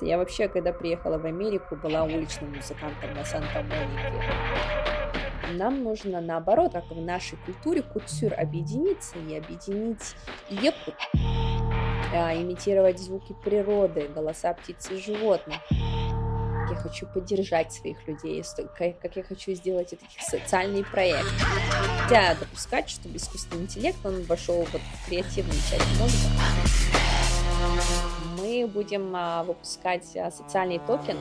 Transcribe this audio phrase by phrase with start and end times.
[0.00, 4.12] Я вообще, когда приехала в Америку, была уличным музыкантом на Санта-Монике.
[5.54, 10.14] Нам нужно, наоборот, как в нашей культуре, кутюр объединиться и объединить
[10.50, 10.94] якут,
[12.14, 15.58] а, имитировать звуки природы, голоса птиц и животных.
[15.70, 18.44] Я хочу поддержать своих людей,
[18.78, 21.32] как я хочу сделать это социальный проект.
[22.02, 26.28] Нельзя допускать, чтобы искусственный интеллект, он вошел вот в креативную часть мозга.
[28.58, 31.16] Мы будем а, выпускать а, социальный токен,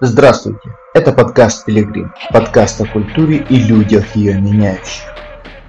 [0.00, 0.60] Здравствуйте,
[0.94, 5.12] это подкаст «Пилигрим», подкаст о культуре и людях ее меняющих.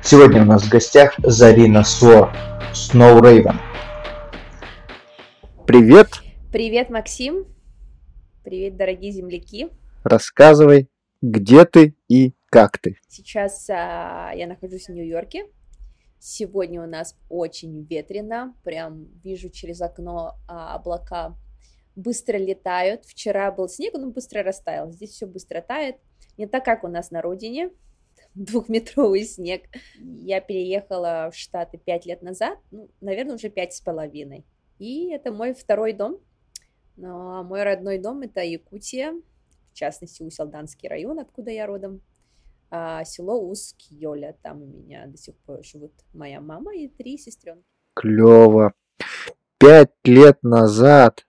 [0.03, 2.31] Сегодня у нас в гостях Зарина Со,
[2.75, 3.59] Сноу Рейвен.
[5.65, 6.09] Привет!
[6.51, 7.47] Привет, Максим!
[8.43, 9.69] Привет, дорогие земляки!
[10.03, 10.89] Рассказывай,
[11.23, 12.99] где ты и как ты?
[13.07, 15.45] Сейчас а, я нахожусь в Нью-Йорке.
[16.23, 21.35] Сегодня у нас очень ветрено, прям вижу через окно а, облака
[21.95, 23.05] быстро летают.
[23.05, 24.91] Вчера был снег, он быстро растаял.
[24.91, 25.95] Здесь все быстро тает.
[26.37, 27.71] Не так, как у нас на родине.
[28.35, 29.63] Двухметровый снег.
[29.97, 34.45] Я переехала в Штаты пять лет назад, ну, наверное, уже пять с половиной.
[34.77, 36.19] И это мой второй дом.
[36.97, 39.13] Но мой родной дом это Якутия,
[39.71, 42.03] в частности, Уселданский район, откуда я родом.
[42.71, 47.65] А село Ускьёля, там у меня до сих пор живут моя мама и три сестренки.
[47.93, 48.73] Клево.
[49.59, 51.25] Пять лет назад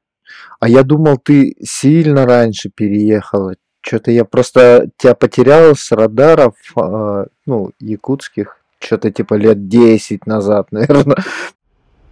[0.61, 3.55] а я думал, ты сильно раньше переехала.
[3.81, 10.69] Что-то я просто тебя потерял с радаров, э, ну, якутских, что-то типа лет 10 назад,
[10.73, 11.19] наверное.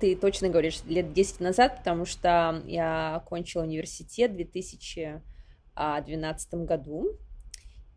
[0.01, 7.19] Ты точно говоришь, лет 10 назад, потому что я окончила университет в 2012 году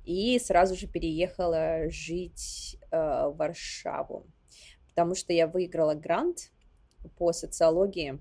[0.05, 4.25] и сразу же переехала жить э, в Варшаву,
[4.89, 6.51] потому что я выиграла грант
[7.17, 8.19] по социологии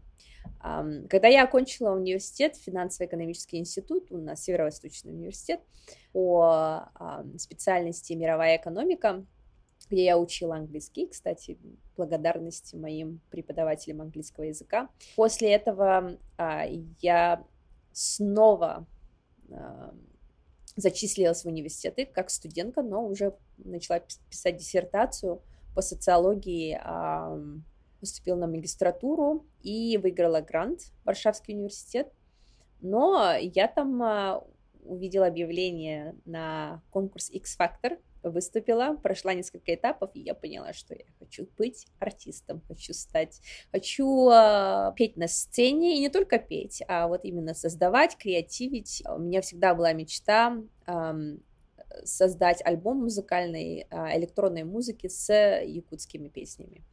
[0.61, 5.61] когда я окончила университет, финансово-экономический институт, у нас Северо-Восточный университет,
[6.13, 6.89] по
[7.39, 9.25] специальности мировая экономика,
[9.91, 11.59] где я учила английский, кстати,
[11.97, 14.89] благодарность моим преподавателям английского языка.
[15.17, 16.65] После этого а,
[17.01, 17.45] я
[17.93, 18.87] снова
[19.51, 19.95] а,
[20.77, 24.01] зачислилась в университеты как студентка, но уже начала
[24.31, 25.43] писать диссертацию
[25.75, 26.79] по социологии
[28.03, 32.13] поступила на магистратуру и выиграла грант Варшавский университет.
[32.81, 34.45] Но я там а,
[34.83, 41.47] увидела объявление на конкурс X-Factor, выступила, прошла несколько этапов, и я поняла, что я хочу
[41.57, 43.41] быть артистом, хочу стать,
[43.71, 49.03] хочу э, петь на сцене, и не только петь, а вот именно создавать, креативить.
[49.09, 50.57] У меня всегда была мечта
[50.87, 51.13] э,
[52.05, 55.33] создать альбом музыкальной э, электронной музыки с
[55.65, 56.85] якутскими песнями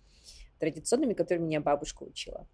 [0.59, 2.47] традиционными, которые меня бабушка учила.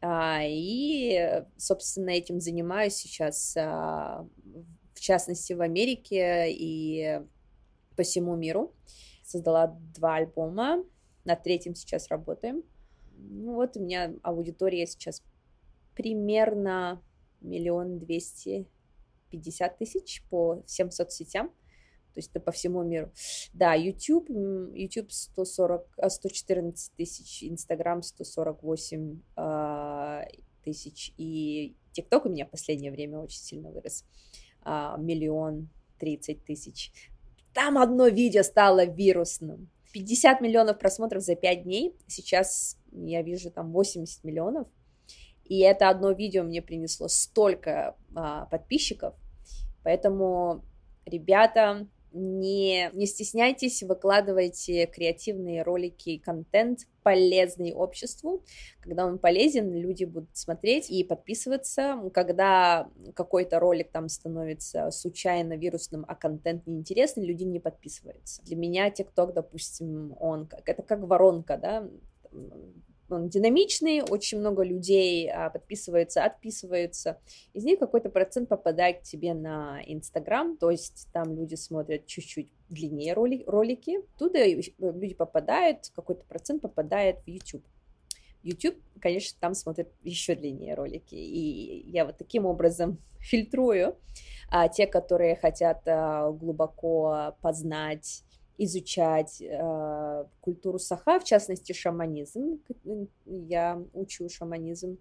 [0.00, 4.26] А, и, собственно, этим занимаюсь сейчас, а,
[4.94, 7.20] в частности, в Америке и
[8.00, 8.74] по всему миру.
[9.22, 10.82] Создала два альбома,
[11.26, 12.62] на третьем сейчас работаем.
[13.12, 15.22] Ну вот у меня аудитория сейчас
[15.94, 17.02] примерно
[17.42, 18.66] миллион двести
[19.28, 23.12] пятьдесят тысяч по всем соцсетям то есть это по всему миру.
[23.52, 30.22] Да, YouTube, YouTube 140, 114 тысяч, Instagram 148 э,
[30.64, 34.04] тысяч, и TikTok у меня в последнее время очень сильно вырос,
[34.64, 35.68] э, миллион
[36.00, 37.09] тридцать тысяч.
[37.52, 39.68] Там одно видео стало вирусным.
[39.92, 44.68] 50 миллионов просмотров за 5 дней, сейчас я вижу там 80 миллионов,
[45.44, 49.14] и это одно видео мне принесло столько а, подписчиков,
[49.82, 50.64] поэтому,
[51.06, 58.44] ребята, не, не стесняйтесь, выкладывайте креативные ролики и контент, полезный обществу.
[58.80, 62.10] Когда он полезен, люди будут смотреть и подписываться.
[62.12, 68.42] Когда какой-то ролик там становится случайно вирусным, а контент неинтересный, люди не подписываются.
[68.42, 71.88] Для меня TikTok, допустим, он как, это как воронка, да,
[73.12, 77.20] он динамичный, очень много людей а, подписываются, отписываются.
[77.52, 82.52] Из них какой-то процент попадает к тебе на Инстаграм, то есть там люди смотрят чуть-чуть
[82.68, 84.00] длиннее роли, ролики.
[84.18, 87.64] Туда люди попадают, какой-то процент попадает в YouTube.
[88.42, 91.14] YouTube, конечно, там смотрят еще длиннее ролики.
[91.14, 93.96] И я вот таким образом фильтрую
[94.50, 98.24] а, те, которые хотят а, глубоко познать
[98.64, 102.60] изучать э, культуру саха, в частности шаманизм.
[103.26, 104.98] Я учу шаманизм.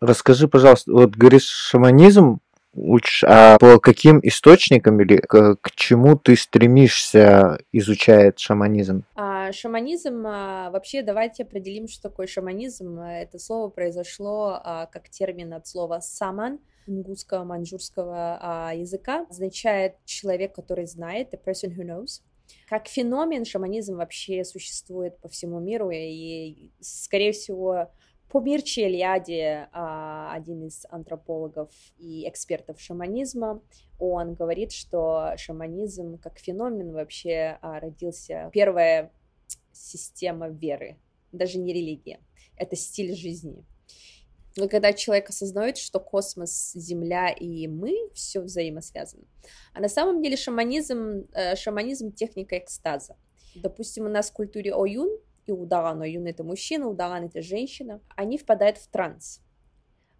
[0.00, 2.40] Расскажи, пожалуйста, вот говоришь шаманизм,
[2.74, 9.04] учишь, а по каким источникам или к, к чему ты стремишься изучать шаманизм?
[9.14, 12.98] А, А, шаманизм, а, вообще давайте определим, что такое шаманизм.
[12.98, 16.58] Это слово произошло а, как термин от слова «саман»,
[16.88, 22.22] ингусского, маньчжурского а, языка, означает человек, который знает, the person who knows.
[22.68, 27.90] Как феномен шаманизм вообще существует по всему миру, и, скорее всего,
[28.28, 33.62] по Мирчи Эльяде, а, один из антропологов и экспертов шаманизма,
[33.98, 39.12] он говорит, что шаманизм как феномен вообще а, родился первая
[39.72, 40.96] система веры,
[41.32, 42.20] даже не религия,
[42.56, 43.64] это стиль жизни.
[44.56, 49.24] Но когда человек осознает, что космос, Земля и мы все взаимосвязаны.
[49.74, 53.16] А на самом деле шаманизм, э, шаманизм техника экстаза.
[53.54, 55.10] Допустим, у нас в культуре Оюн
[55.46, 59.40] и Удаган, Оюн это мужчина, Удаган это женщина, они впадают в транс.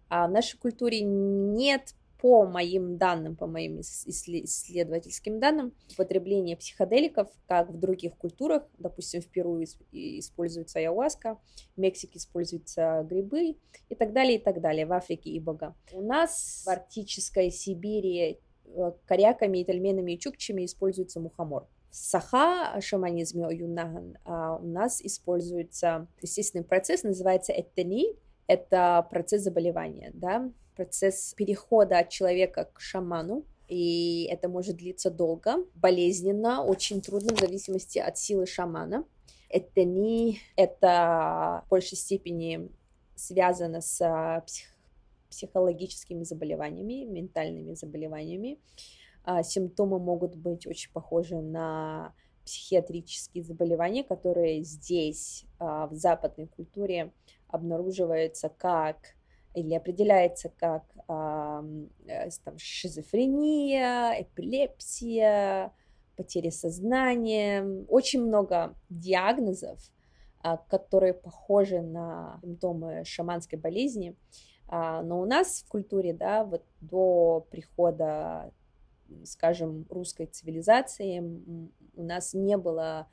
[0.09, 7.69] А в нашей культуре нет по моим данным, по моим исследовательским данным, употребление психоделиков, как
[7.69, 9.61] в других культурах, допустим, в Перу
[9.91, 11.37] используется ayahuasca,
[11.75, 13.57] в Мексике используются грибы
[13.89, 15.75] и так далее, и так далее, в Африке и бога.
[15.91, 21.67] У нас в арктической Сибири э, коряками, тальменами и чукчами используется мухомор.
[21.89, 28.15] Саха шаманизме Оюнаган а, у нас используется естественный процесс, называется этени,
[28.45, 35.57] это процесс заболевания, да, процесс перехода от человека к шаману, и это может длиться долго,
[35.75, 39.03] болезненно, очень трудно в зависимости от силы шамана.
[39.49, 42.69] Это не это в большей степени
[43.15, 44.67] связано с а, псих,
[45.29, 48.59] психологическими заболеваниями, ментальными заболеваниями.
[49.23, 52.13] А, симптомы могут быть очень похожи на
[52.45, 57.11] психиатрические заболевания, которые здесь, а, в западной культуре,
[57.49, 59.16] обнаруживаются как
[59.57, 65.73] или определяется как э, там, шизофрения, эпилепсия,
[66.15, 67.63] потеря сознания.
[67.89, 69.79] Очень много диагнозов,
[70.41, 74.15] а, которые похожи на симптомы шаманской болезни.
[74.67, 78.51] А, но у нас в культуре, да, вот до прихода,
[79.23, 81.19] скажем, русской цивилизации
[81.95, 83.07] у нас не было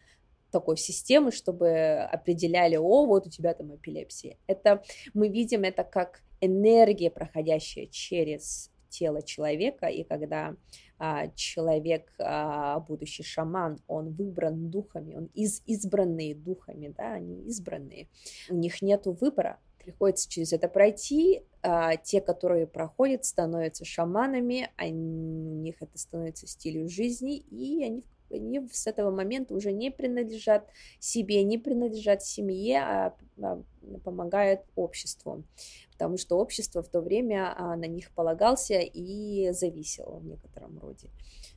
[0.54, 4.36] такой системы, чтобы определяли, о, вот у тебя там эпилепсия.
[4.46, 10.56] Это мы видим это как энергия, проходящая через тело человека, и когда
[10.98, 18.08] а, человек, а, будущий шаман, он выбран духами, он из, избранные духами, да, они избранные,
[18.48, 21.42] у них нет выбора, приходится через это пройти.
[21.62, 28.02] А, те, которые проходят, становятся шаманами, они, у них это становится стилем жизни, и они
[28.30, 30.68] они с этого момента уже не принадлежат
[30.98, 33.62] себе, не принадлежат семье, а, а
[33.98, 35.44] помогают обществу,
[35.92, 41.10] потому что общество в то время а, на них полагался и зависело в некотором роде.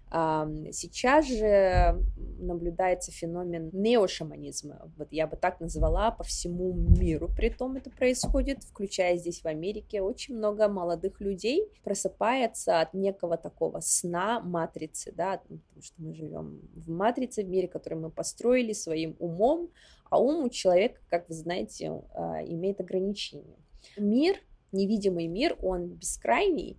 [0.09, 2.01] Сейчас же
[2.39, 8.63] наблюдается феномен неошаманизма, вот я бы так назвала, по всему миру, при том это происходит,
[8.63, 15.39] включая здесь в Америке, очень много молодых людей просыпается от некого такого сна матрицы, да,
[15.39, 19.69] потому что мы живем в матрице, в мире, который мы построили своим умом,
[20.10, 23.57] а ум у человека, как вы знаете, а, имеет ограничения.
[23.98, 24.38] Мир,
[24.71, 26.77] невидимый мир, он бескрайний,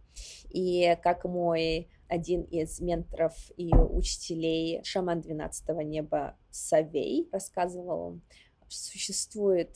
[0.49, 8.21] и как мой один из менторов и учителей, шаман 12 неба Савей, рассказывал,
[8.69, 9.71] существует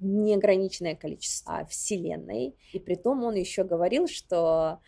[0.00, 2.54] неограниченное количество Вселенной.
[2.72, 4.80] И при том он еще говорил, что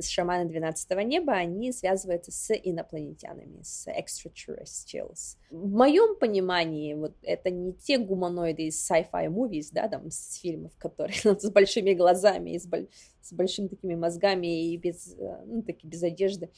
[0.00, 5.36] шаманы 12 неба, они связываются с инопланетянами, с extraterrestrials.
[5.50, 10.72] В моем понимании, вот это не те гуманоиды из sci-fi movies, да, там, с фильмов,
[10.78, 12.68] которые с большими глазами с.
[13.26, 16.50] С большими такими мозгами и без, э, ну, таки, без одежды.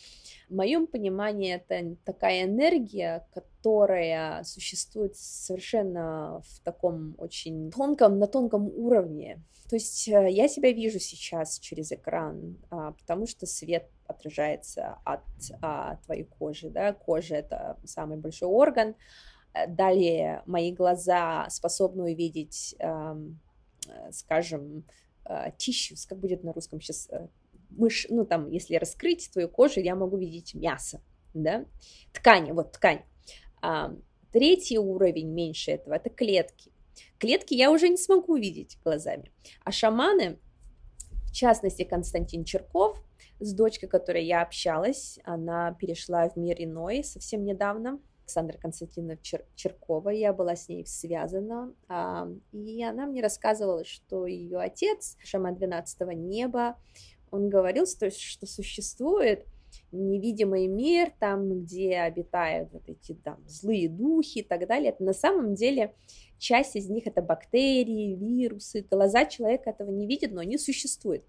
[0.49, 8.69] В моем понимании это такая энергия, которая существует совершенно в таком очень тонком, на тонком
[8.69, 9.43] уровне.
[9.69, 15.25] То есть э, я себя вижу сейчас через экран, а, потому что свет отражается от
[15.61, 18.95] а, твоей кожи, да, кожа это самый большой орган.
[19.53, 22.77] Э, далее мои глаза способны увидеть,
[24.11, 24.85] скажем,
[25.59, 27.09] tissues, как будет на русском сейчас,
[27.71, 31.01] мышь, ну там, если раскрыть твою кожу, я могу видеть мясо,
[31.35, 31.65] да,
[32.13, 33.03] ткани, вот ткань.
[33.61, 33.95] А,
[34.33, 36.73] третий уровень меньше этого– это клетки.
[37.19, 39.33] Клетки я уже не смогу видеть глазами.
[39.65, 40.39] А шаманы,
[41.25, 43.03] в частности Константин Черков,
[43.41, 49.47] с дочкой, которой я общалась, она перешла в мир иной совсем недавно, Александра Константиновна Чер-
[49.55, 55.55] Черкова, я была с ней связана, а, и она мне рассказывала, что ее отец, шаман
[55.57, 56.77] 12 неба,
[57.31, 59.47] он говорил, что, что существует
[59.93, 64.91] невидимый мир, там, где обитают вот эти там злые духи и так далее.
[64.91, 65.95] Это на самом деле
[66.39, 68.87] часть из них это бактерии, вирусы.
[68.91, 71.25] Глаза человека этого не видят, но они существуют.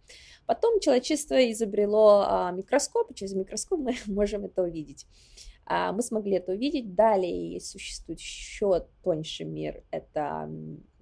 [0.45, 5.05] Потом человечество изобрело а, микроскоп, и через микроскоп мы можем это увидеть.
[5.69, 6.95] А, мы смогли это увидеть.
[6.95, 9.83] Далее существует еще тоньше мир.
[9.91, 10.49] Это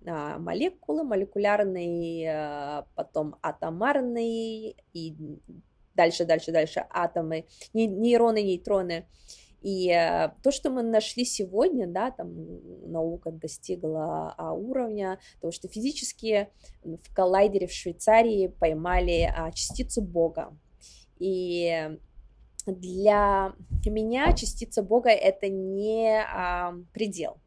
[0.05, 5.15] а, молекулы, молекулярный, а, потом атомарный и
[5.95, 9.07] дальше, дальше, дальше атомы, нейроны, нейтроны.
[9.61, 12.31] И э, то, что мы нашли сегодня, да, там
[12.91, 16.49] наука достигла а, уровня того, что физически
[16.83, 20.55] в коллайдере в Швейцарии поймали частицу Бога.
[21.17, 21.97] И
[22.71, 23.53] для
[23.85, 27.37] меня частица Бога это не а, предел.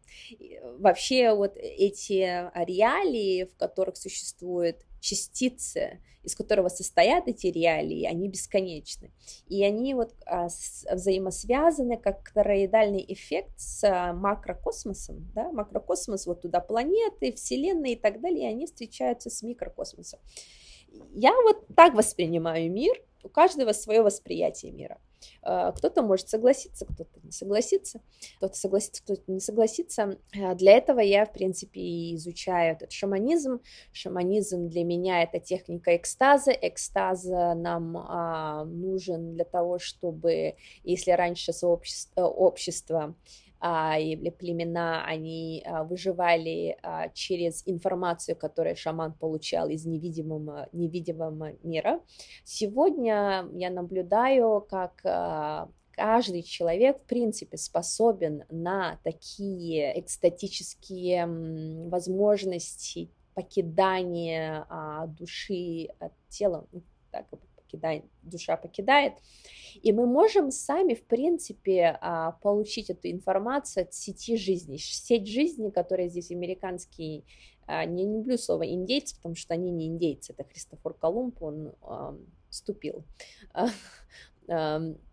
[0.79, 9.11] Вообще вот эти реалии, в которых существуют частицы, из которого состоят эти реалии, они бесконечны.
[9.47, 10.49] И они вот а,
[10.93, 15.31] взаимосвязаны как тороидальный эффект с а, макрокосмосом.
[15.35, 15.51] Да?
[15.51, 20.21] Макрокосмос, вот туда планеты, вселенные и так далее, и они встречаются с микрокосмосом.
[21.15, 25.01] Я вот так воспринимаю мир, у каждого свое восприятие мира.
[25.43, 28.01] А, кто-то может согласиться, кто-то не согласится,
[28.37, 30.19] кто-то согласится, кто-то не согласится.
[30.41, 33.61] А, для этого я, в принципе, изучаю этот шаманизм.
[33.93, 36.53] Шаманизм для меня это техника экстаза.
[36.53, 43.15] Экстаза нам а, нужен для того, чтобы, если раньше сообщество, общество а,
[43.63, 52.01] или племена, они а, выживали а, через информацию, которую шаман получал из невидимого, невидимого мира.
[52.45, 55.03] Сегодня я наблюдаю, как
[55.93, 61.27] каждый человек, в принципе, способен на такие экстатические
[61.89, 64.67] возможности покидания
[65.19, 67.27] души от тела, ну, так,
[67.71, 69.15] покидает, душа покидает.
[69.83, 74.77] И мы можем сами, в принципе, а, получить эту информацию от сети жизни.
[74.77, 77.25] Сеть жизни, которая здесь американский,
[77.67, 81.73] а, не люблю слово индейцы, потому что они не индейцы, это Христофор Колумб, он
[82.49, 83.05] вступил
[83.55, 83.69] а,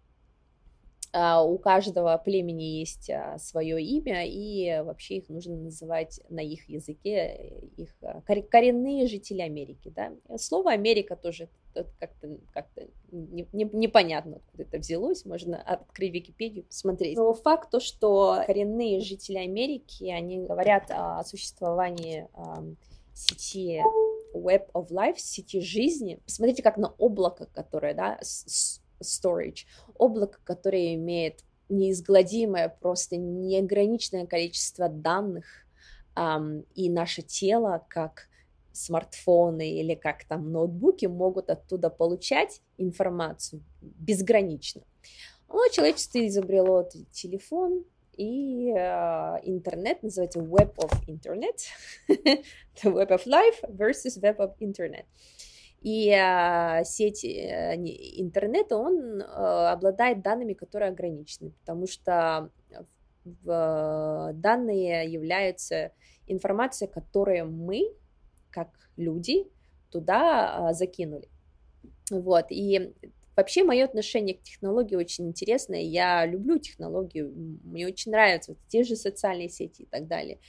[1.43, 7.53] у каждого племени есть а, свое имя, и вообще их нужно называть на их языке,
[7.77, 9.91] их а, коренные жители Америки.
[9.95, 10.11] Да?
[10.37, 11.49] Слово Америка тоже
[11.99, 12.65] как-то как
[13.11, 17.17] не, не, непонятно, откуда это взялось, можно открыть Википедию, посмотреть.
[17.17, 22.27] Но факт то, что коренные жители Америки, они говорят о существовании
[23.13, 23.81] сети
[24.33, 26.19] Web of Life, сети жизни.
[26.25, 28.19] Посмотрите, как на облако, которое, да,
[29.01, 35.45] storage, облако, которое имеет неизгладимое, просто неограниченное количество данных,
[36.15, 38.27] um, и наше тело, как
[38.71, 44.81] смартфоны или как там ноутбуки, могут оттуда получать информацию безгранично.
[45.49, 47.85] Но человечество изобрело телефон,
[48.17, 48.79] и э,
[49.43, 51.59] интернет называется Web of Internet,
[52.07, 55.05] the Web of Life versus Web of Internet.
[55.81, 62.49] И э, сеть э, интернета, он э, обладает данными, которые ограничены, потому что
[63.23, 65.91] в, данные являются
[66.25, 67.93] информацией, которую мы,
[68.49, 69.45] как люди,
[69.91, 71.29] туда закинули.
[72.09, 72.93] Вот, и
[73.37, 75.81] Вообще, мое отношение к технологии очень интересное.
[75.81, 77.31] Я люблю технологию,
[77.63, 80.39] мне очень нравятся вот те же социальные сети и так далее.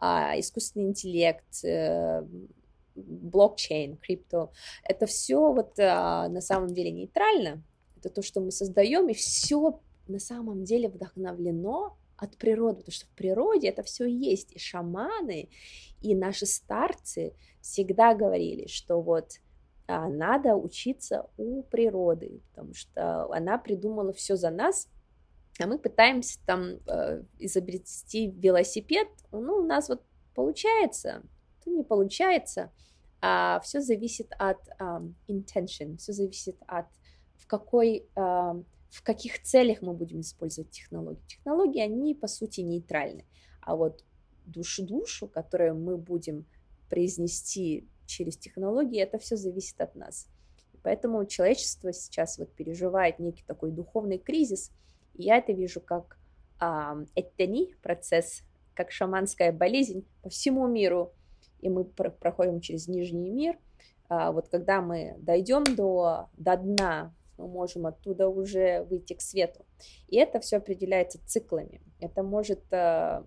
[0.00, 1.64] А, искусственный интеллект,
[2.96, 7.62] блокчейн, крипто, это все вот а, на самом деле нейтрально,
[7.96, 13.06] это то, что мы создаем, и все на самом деле вдохновлено от природы, потому что
[13.06, 15.50] в природе это все есть, и шаманы,
[16.00, 19.40] и наши старцы всегда говорили, что вот
[19.86, 24.88] а, надо учиться у природы, потому что она придумала все за нас,
[25.58, 30.02] а мы пытаемся там э, изобрести велосипед, ну, у нас вот
[30.34, 31.22] получается,
[31.66, 32.72] то не получается,
[33.20, 36.86] а, все зависит от um, intention, все зависит от
[37.36, 41.20] в какой uh, в каких целях мы будем использовать технологии.
[41.26, 43.26] Технологии, они по сути нейтральны,
[43.60, 44.04] а вот
[44.46, 46.46] душу-душу, которую мы будем
[46.88, 50.28] произнести через технологии, это все зависит от нас.
[50.82, 54.70] поэтому человечество сейчас вот переживает некий такой духовный кризис,
[55.14, 56.16] и я это вижу как
[56.60, 58.44] а, этани, процесс,
[58.74, 61.12] как шаманская болезнь по всему миру,
[61.66, 63.58] и мы проходим через нижний мир.
[64.08, 69.66] А, вот когда мы дойдем до, до дна, мы можем оттуда уже выйти к свету.
[70.06, 71.82] И это все определяется циклами.
[71.98, 73.24] Это может на,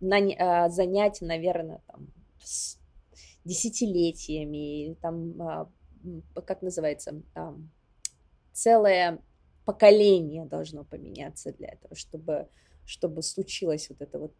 [0.00, 2.08] э, занять, наверное, там,
[3.44, 5.66] десятилетиями, там, э,
[6.44, 7.22] как называется,
[8.52, 9.18] целое
[9.64, 12.48] поколение должно поменяться для этого, чтобы,
[12.84, 14.34] чтобы случилось вот это вот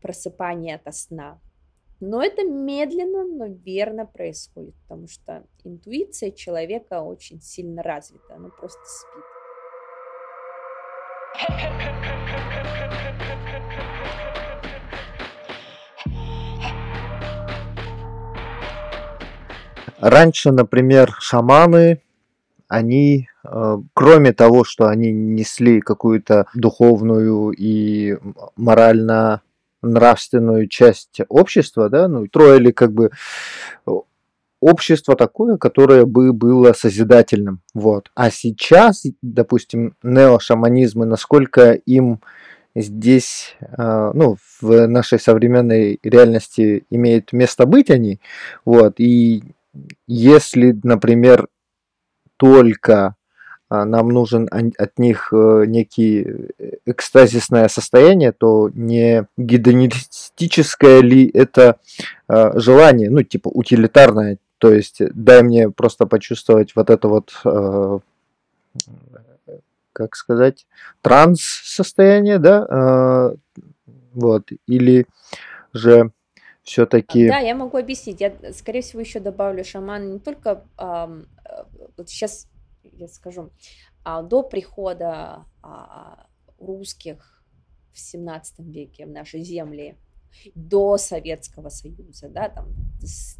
[0.00, 1.40] просыпание от сна.
[2.00, 8.80] Но это медленно, но верно происходит, потому что интуиция человека очень сильно развита, она просто
[8.84, 9.24] спит.
[20.00, 22.00] Раньше, например, шаманы,
[22.68, 28.16] они, э, кроме того, что они несли какую-то духовную и
[28.54, 29.42] морально
[29.82, 33.10] нравственную часть общества, да, ну, строили как бы
[34.60, 38.10] общество такое, которое бы было созидательным, вот.
[38.14, 42.20] А сейчас, допустим, неошаманизмы, насколько им
[42.74, 48.20] здесь, э, ну, в нашей современной реальности имеет место быть они,
[48.64, 49.42] вот, и
[50.06, 51.48] если, например,
[52.36, 53.14] только а,
[53.70, 61.76] нам нужен от них э, некий э, экстазисное состояние, то не гедонистическое ли это
[62.28, 68.00] а, желание, ну, типа утилитарное, то есть дай мне просто почувствовать вот это вот, а,
[69.92, 70.66] как сказать,
[71.02, 73.34] транс состояние, да,
[74.14, 75.06] вот, или
[75.72, 76.10] же
[76.62, 77.28] все-таки...
[77.28, 78.20] Да, я могу объяснить.
[78.20, 79.64] Я, скорее всего, еще добавлю.
[79.64, 80.62] Шаман не только...
[80.78, 81.08] Э,
[81.96, 82.46] вот сейчас
[82.92, 83.50] я скажу,
[84.04, 86.26] а, до прихода а,
[86.58, 87.42] русских
[87.92, 89.98] в 17 веке в наши земли,
[90.54, 93.38] до Советского Союза, да, там с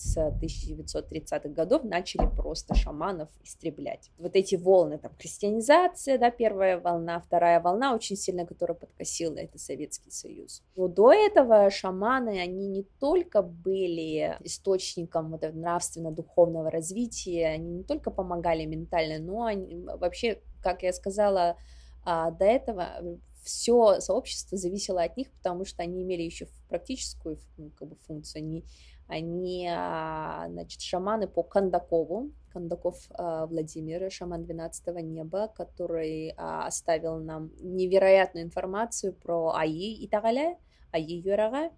[0.00, 4.10] 1930-х годов начали просто шаманов истреблять.
[4.18, 9.58] Вот эти волны, там, христианизация, да, первая волна, вторая волна очень сильно, которая подкосила, это
[9.58, 10.62] Советский Союз.
[10.76, 18.10] Но до этого шаманы, они не только были источником вот нравственно-духовного развития, они не только
[18.10, 21.56] помогали ментально, но они вообще, как я сказала,
[22.04, 27.38] а, до этого все сообщество зависело от них, потому что они имели еще практическую
[27.76, 28.64] как бы, функцию, они
[29.10, 37.18] они, а, значит, шаманы по Кандакову, Кандаков а, Владимир, шаман 12 неба, который а, оставил
[37.18, 40.56] нам невероятную информацию про Аи и Тагаля,
[40.92, 41.70] Аи Юрага,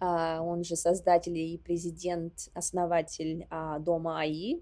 [0.00, 3.46] он же создатель и президент, основатель
[3.80, 4.60] дома Аи,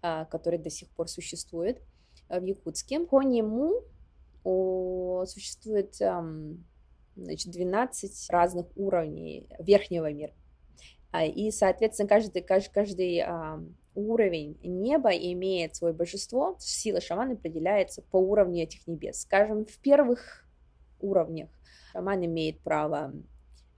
[0.00, 1.80] который до сих пор существует
[2.28, 3.00] в Якутске.
[3.00, 3.82] По нему
[5.26, 10.32] существует значит, 12 разных уровней верхнего мира.
[11.10, 13.24] А, и, соответственно, каждый, каждый, каждый
[13.94, 19.22] уровень неба имеет свое божество, сила шамана определяется по уровню этих небес.
[19.22, 20.46] Скажем, в первых
[21.00, 21.50] уровнях
[21.92, 23.12] шаман имеет право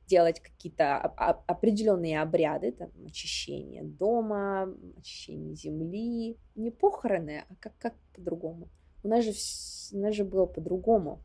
[0.06, 8.68] делать какие-то определенные обряды, там, очищение дома, очищение земли, не похороны, а как, как по-другому.
[9.04, 9.32] У нас же,
[9.96, 11.22] у нас же было по-другому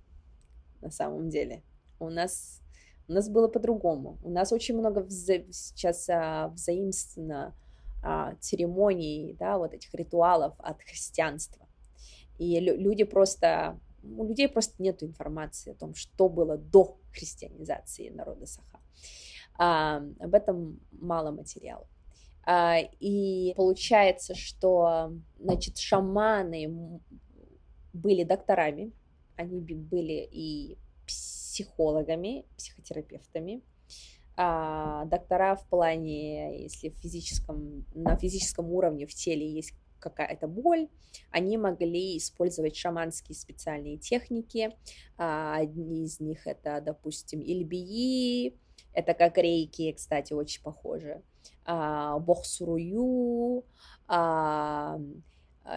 [0.82, 1.64] на самом деле.
[2.00, 2.62] У нас
[3.08, 4.18] у нас было по-другому.
[4.24, 7.56] У нас очень много вза- сейчас а, взаимственно
[8.04, 11.68] а, церемоний, да, вот этих ритуалов от христианства.
[12.38, 18.10] И лю- люди просто, у людей просто нет информации о том, что было до христианизации
[18.10, 18.80] народа Саха.
[19.58, 21.88] А, об этом мало материалов.
[22.46, 27.02] А, и получается, что, значит, шаманы
[27.94, 28.92] были докторами,
[29.36, 30.78] они были и
[31.56, 33.62] психологами, психотерапевтами,
[34.36, 40.90] а, доктора в плане, если в физическом, на физическом уровне в теле есть какая-то боль,
[41.32, 44.76] они могли использовать шаманские специальные техники.
[45.18, 48.60] А, одни из них это, допустим, ильбии,
[48.92, 51.24] это как рейки, кстати, очень похоже,
[51.64, 53.64] а, бохсурую,
[54.08, 55.00] а, а,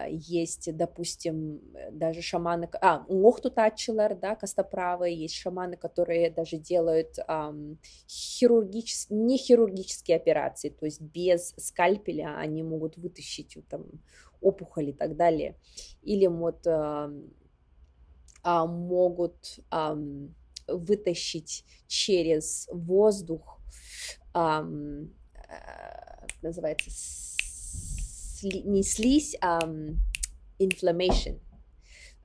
[0.07, 9.19] есть, допустим, даже шаманы, а, лохтутачилар, да, костоправы, есть шаманы, которые даже делают ам, хирургические,
[9.19, 13.85] не хирургические операции, то есть без скальпеля они могут вытащить там
[14.41, 15.55] опухоль и так далее,
[16.03, 17.11] или вот а,
[18.43, 19.97] а, могут а,
[20.67, 23.59] вытащить через воздух,
[24.33, 24.63] а,
[26.41, 26.89] называется,
[28.39, 29.97] сли, не слизь, а um,
[30.59, 31.39] inflammation,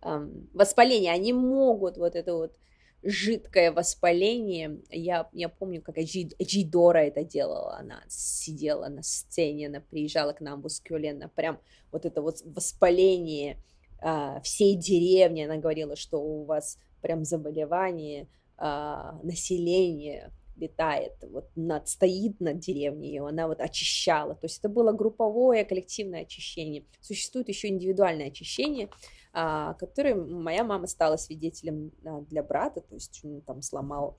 [0.03, 1.13] um, воспаление.
[1.13, 2.57] Они могут вот это вот
[3.03, 4.79] жидкое воспаление.
[4.91, 7.77] Я, я помню, как Джидора это делала.
[7.77, 11.59] Она сидела на сцене, она приезжала к нам в Ускюле, она прям
[11.93, 13.59] вот это вот воспаление
[14.01, 15.43] а, всей деревни.
[15.43, 23.15] Она говорила, что у вас прям заболевание а, населения витает, вот над, стоит над деревней,
[23.15, 24.35] и она вот очищала.
[24.35, 26.85] То есть это было групповое, коллективное очищение.
[27.01, 28.89] Существует еще индивидуальное очищение,
[29.33, 34.19] а, которое моя мама стала свидетелем а, для брата, то есть он там сломал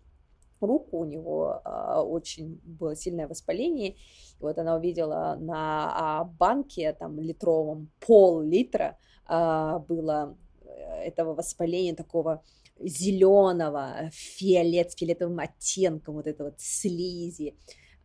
[0.62, 3.91] руку, у него а, очень было сильное воспаление.
[3.91, 10.67] И вот она увидела на а, банке там литровом пол-литра а, было э,
[11.06, 12.43] этого воспаления такого
[12.80, 17.56] зеленого, фиолет с фиолетовым оттенком, вот это вот слизи.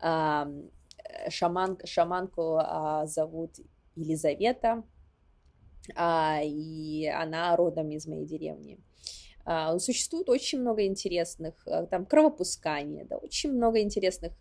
[0.01, 0.49] А,
[1.29, 3.57] шаман, шаманку а, зовут
[3.97, 4.85] Елизавета,
[5.95, 8.79] а, и она родом из моей деревни.
[9.45, 14.33] А, существует очень много интересных, а, там, кровопускания, да, очень много интересных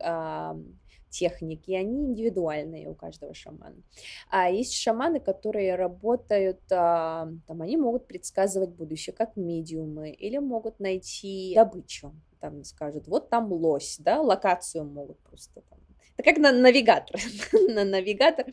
[1.10, 3.82] техник, и они индивидуальные у каждого шамана.
[4.30, 11.54] А есть шаманы, которые работают, там, они могут предсказывать будущее, как медиумы, или могут найти
[11.56, 15.80] добычу, там скажут, вот там лось, да, локацию могут просто там.
[16.18, 17.20] Это как на навигатор,
[17.70, 18.48] на навигатор,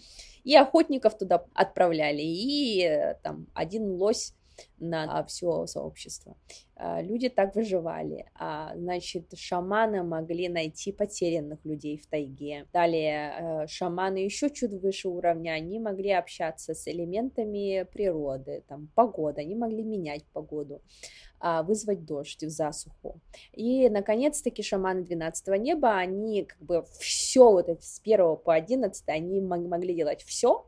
[0.44, 4.35] и охотников туда отправляли, и э, там один лось
[4.78, 6.36] на все сообщество.
[6.78, 8.26] А, люди так выживали.
[8.34, 12.66] А, значит, шаманы могли найти потерянных людей в тайге.
[12.72, 19.40] Далее, э, шаманы еще чуть выше уровня, они могли общаться с элементами природы, там, погода,
[19.40, 20.82] они могли менять погоду
[21.40, 23.20] а, вызвать дождь, засуху.
[23.52, 29.08] И, наконец-таки, шаманы 12 неба, они как бы все вот это с 1 по 11,
[29.08, 30.66] они могли делать все,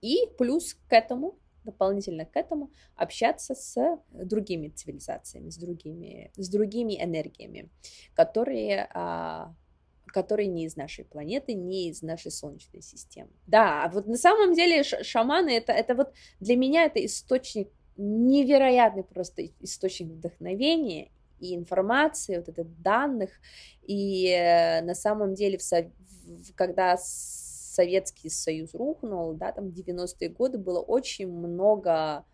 [0.00, 7.02] и плюс к этому дополнительно к этому общаться с другими цивилизациями, с другими, с другими
[7.02, 7.70] энергиями,
[8.14, 9.54] которые а,
[10.14, 13.30] которые не из нашей планеты, не из нашей Солнечной системы.
[13.48, 19.02] Да, а вот на самом деле шаманы это, это вот для меня это источник, невероятный
[19.02, 23.30] просто источник вдохновения и информации, вот это данных.
[23.82, 26.96] И э, на самом деле, в, когда
[27.74, 32.24] Советский Союз рухнул, да, там 90-е годы было очень много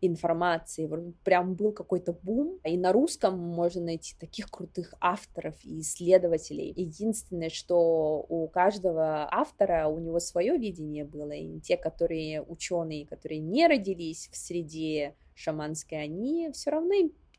[0.00, 0.88] информации,
[1.24, 6.72] прям был какой-то бум, и на русском можно найти таких крутых авторов и исследователей.
[6.76, 13.40] Единственное, что у каждого автора у него свое видение было, и те, которые ученые, которые
[13.40, 16.94] не родились в среде шаманской, они все равно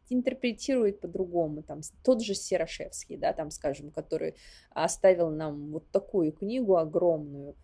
[0.10, 1.63] интерпретирует по-другому.
[1.63, 4.36] Там тот же Серошевский, да, там, скажем, который
[4.72, 7.56] оставил нам вот такую книгу огромную,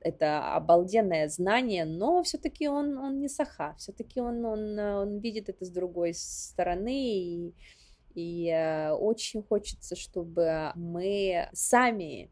[0.00, 5.64] это обалденное знание, но все-таки он, он не саха, все-таки он, он, он видит это
[5.64, 7.54] с другой стороны, и,
[8.14, 12.30] и э, очень хочется, чтобы мы сами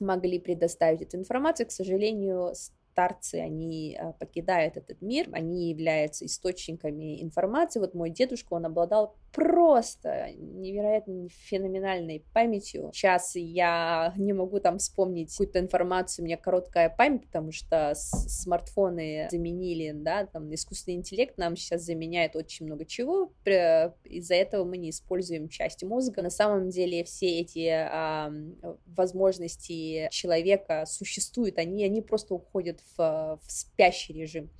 [0.00, 1.66] могли предоставить эту информацию.
[1.66, 2.54] К сожалению,
[2.98, 7.78] старцы, они а, покидают этот мир, они являются источниками информации.
[7.78, 12.90] Вот мой дедушка, он обладал просто невероятно феноменальной памятью.
[12.92, 19.28] Сейчас я не могу там вспомнить какую-то информацию, у меня короткая память, потому что смартфоны
[19.30, 24.90] заменили, да, там искусственный интеллект нам сейчас заменяет очень много чего, из-за этого мы не
[24.90, 26.22] используем часть мозга.
[26.22, 28.32] На самом деле все эти а,
[28.86, 34.50] возможности человека существуют, они, они просто уходят в, в спящий режим.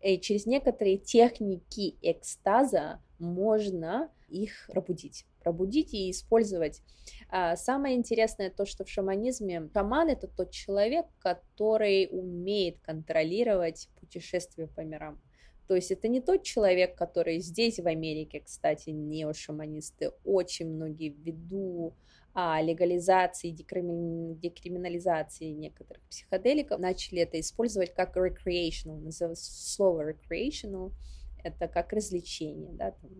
[0.00, 6.82] И через некоторые техники экстаза можно их пробудить пробудить и использовать.
[7.30, 14.68] А, самое интересное то, что в шаманизме шаман это тот человек, который умеет контролировать путешествие
[14.68, 15.18] по мирам.
[15.66, 21.94] То есть это не тот человек, который здесь, в Америке, кстати, неошаманисты, очень многие ввиду
[22.40, 30.92] а, легализации, декриминализации некоторых психоделиков начали это использовать как recreational, слово recreational,
[31.42, 33.10] это как развлечение, да, там,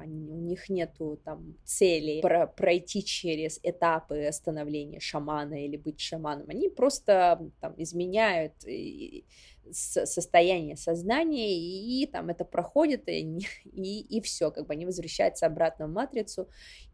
[0.00, 6.46] они, у них нету там цели про пройти через этапы становления шамана или быть шаманом,
[6.48, 8.54] они просто там изменяют
[9.72, 15.86] состояние сознания, и, там это проходит, и, и, и все, как бы они возвращаются обратно
[15.86, 16.48] в матрицу.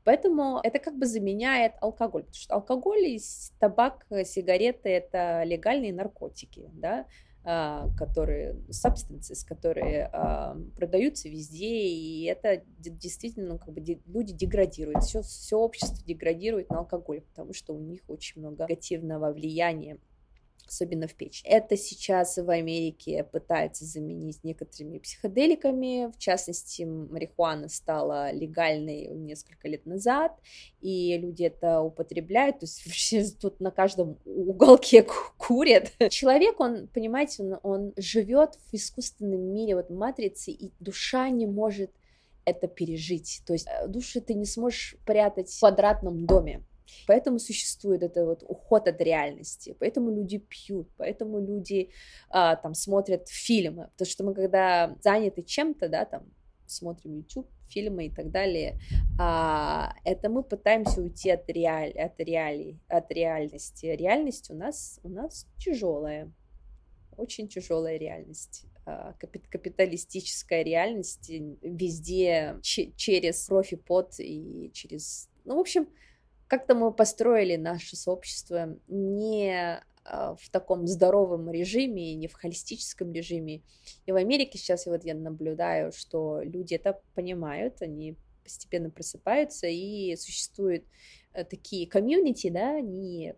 [0.04, 3.20] Поэтому это как бы заменяет алкоголь, потому что алкоголь и
[3.58, 7.06] табак, сигареты— это легальные наркотики, да,
[7.46, 15.04] а, которые substances, которые а, продаются везде, и это действительно ну, как бы люди деградируют,
[15.04, 19.98] все, все общество деградирует на алкоголь, потому что у них очень много негативного влияния
[20.66, 21.42] особенно в печь.
[21.44, 29.86] Это сейчас в Америке пытается заменить некоторыми психоделиками, в частности, марихуана стала легальной несколько лет
[29.86, 30.32] назад,
[30.80, 35.92] и люди это употребляют, то есть вообще тут на каждом уголке курят.
[36.10, 41.90] Человек, он, понимаете, он, он живет в искусственном мире, вот матрицы, и душа не может
[42.44, 43.42] это пережить.
[43.46, 46.62] То есть э, души ты не сможешь прятать в квадратном доме.
[47.06, 51.90] Поэтому существует это вот уход от реальности, поэтому люди пьют, поэтому люди
[52.30, 56.24] а, там смотрят фильмы, потому что мы когда заняты чем-то, да, там
[56.66, 58.78] смотрим YouTube, фильмы и так далее,
[59.18, 63.86] а, это мы пытаемся уйти от, реаль, от, реалий, от реальности.
[63.86, 66.32] Реальность у нас, у нас тяжелая,
[67.16, 71.30] очень тяжелая реальность а, капиталистическая реальность
[71.62, 75.30] везде через кровь и пот и через...
[75.44, 75.88] Ну, в общем,
[76.48, 83.62] как-то мы построили наше сообщество не а, в таком здоровом режиме, не в холистическом режиме.
[84.06, 90.14] И в Америке сейчас вот я наблюдаю, что люди это понимают, они постепенно просыпаются, и
[90.16, 90.84] существуют
[91.32, 93.34] э, такие комьюнити, да, они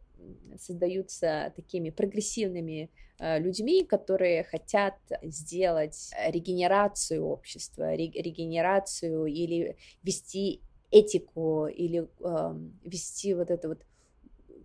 [0.59, 2.91] создаются такими прогрессивными
[3.21, 10.63] э, людьми, которые хотят сделать регенерацию общества, регенерацию или вести
[11.01, 13.79] этику, или э, вести вот это вот,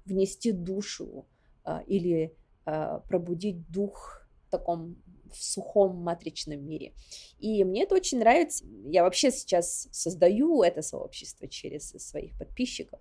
[0.06, 1.26] внести душу
[1.66, 4.96] э, или э, пробудить дух в таком
[5.32, 6.94] в сухом матричном мире.
[7.40, 8.66] И мне это очень нравится.
[8.86, 13.00] Я вообще сейчас создаю это сообщество через своих подписчиков.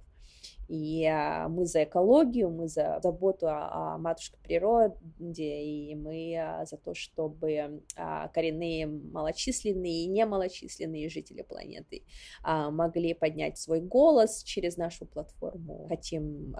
[0.70, 6.76] И а, мы за экологию, мы за заботу о, матушке природе, и мы а, за
[6.76, 12.04] то, чтобы а, коренные малочисленные и немалочисленные жители планеты
[12.44, 15.86] могли поднять свой голос через нашу платформу.
[15.88, 16.54] Хотим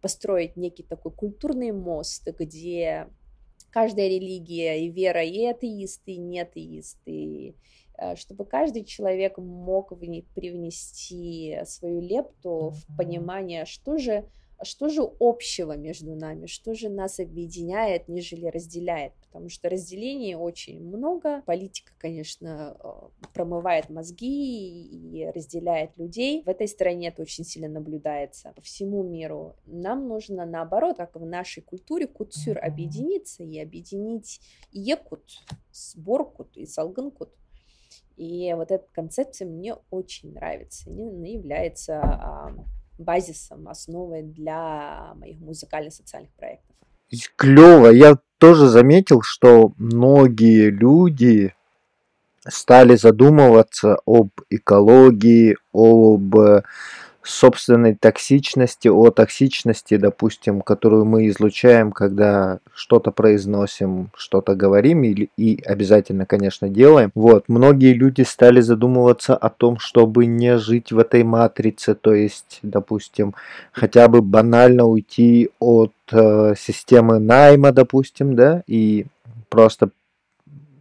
[0.00, 3.06] построить некий такой культурный мост, где
[3.70, 7.54] каждая религия и вера, и атеисты, и неатеисты,
[8.16, 14.28] чтобы каждый человек мог привнести свою лепту в понимание, что же,
[14.62, 20.80] что же общего между нами, что же нас объединяет, нежели разделяет, потому что разделений очень
[20.82, 21.42] много.
[21.42, 26.42] Политика, конечно, э, промывает мозги и разделяет людей.
[26.42, 29.56] В этой стране это очень сильно наблюдается по всему миру.
[29.66, 34.40] Нам нужно, наоборот, как в нашей культуре, кутсюр объединиться и объединить
[34.72, 37.34] Якут с Боркут и Салганкут
[38.16, 40.90] и вот эта концепция мне очень нравится.
[40.90, 42.54] Она является а,
[42.98, 46.76] базисом, основой для моих музыкально-социальных проектов.
[47.36, 47.88] Клево.
[47.88, 51.54] Я тоже заметил, что многие люди
[52.48, 56.34] стали задумываться об экологии, об
[57.26, 65.62] собственной токсичности, о токсичности, допустим, которую мы излучаем, когда что-то произносим, что-то говорим и, и
[65.62, 67.10] обязательно, конечно, делаем.
[67.14, 72.60] Вот, многие люди стали задумываться о том, чтобы не жить в этой матрице, то есть,
[72.62, 73.34] допустим,
[73.72, 79.06] хотя бы банально уйти от э, системы найма, допустим, да, и
[79.48, 79.90] просто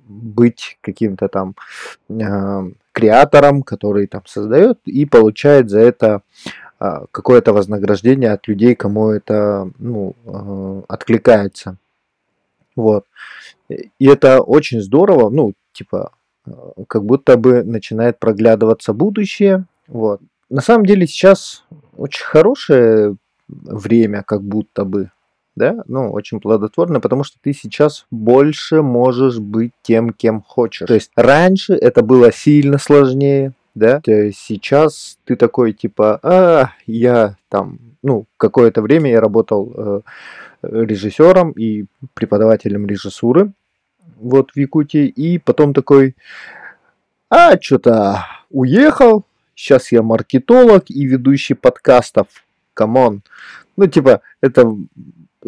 [0.08, 1.56] быть каким-то там
[2.10, 6.22] э, креатором, который там создает и получает за это
[6.80, 11.76] э, какое-то вознаграждение от людей, кому это ну, э, откликается.
[12.76, 13.06] Вот.
[13.70, 16.12] И это очень здорово, ну, типа,
[16.48, 16.52] э,
[16.88, 19.66] как будто бы начинает проглядываться будущее.
[19.88, 20.22] Вот.
[20.50, 21.66] На самом деле сейчас
[21.98, 23.18] очень хорошее
[23.50, 25.12] время, как будто бы
[25.56, 30.88] да, ну, очень плодотворно, потому что ты сейчас больше можешь быть тем, кем хочешь.
[30.88, 36.72] То есть раньше это было сильно сложнее, да, то есть сейчас ты такой типа, а,
[36.86, 40.02] я там, ну, какое-то время я работал э,
[40.62, 43.52] режиссером и преподавателем режиссуры,
[44.18, 46.16] вот в Якутии, и потом такой,
[47.30, 52.28] а, что-то уехал, сейчас я маркетолог и ведущий подкастов,
[52.74, 53.24] come on.
[53.78, 54.76] Ну, типа, это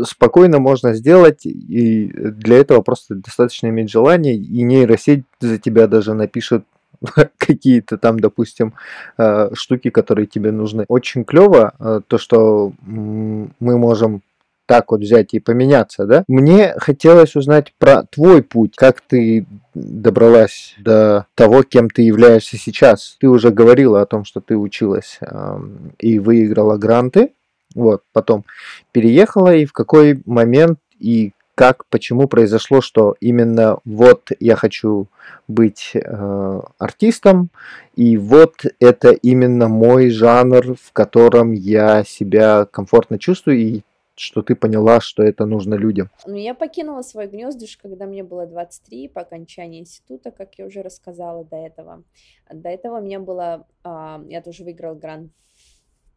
[0.04, 6.14] спокойно можно сделать, и для этого просто достаточно иметь желание, и нейросеть за тебя даже
[6.14, 6.66] напишет
[7.38, 8.74] какие-то там, допустим,
[9.18, 10.86] э, штуки, которые тебе нужны.
[10.88, 14.22] Очень клево э, то, что мы можем
[14.68, 16.24] так вот взять и поменяться, да?
[16.28, 23.16] Мне хотелось узнать про твой путь, как ты добралась до того, кем ты являешься сейчас.
[23.20, 25.60] Ты уже говорила о том, что ты училась э,
[26.00, 27.32] и выиграла гранты,
[27.76, 28.46] вот, потом
[28.92, 35.08] переехала и в какой момент и как, почему произошло, что именно вот я хочу
[35.48, 37.50] быть э, артистом,
[37.96, 43.82] и вот это именно мой жанр, в котором я себя комфортно чувствую, и
[44.14, 46.12] что ты поняла, что это нужно людям?
[46.28, 50.84] Ну, я покинула свой гнездыш, когда мне было 23, по окончании института, как я уже
[50.84, 52.04] рассказала до этого.
[52.52, 55.32] До этого у меня было, э, я тоже выиграла грант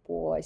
[0.06, 0.38] по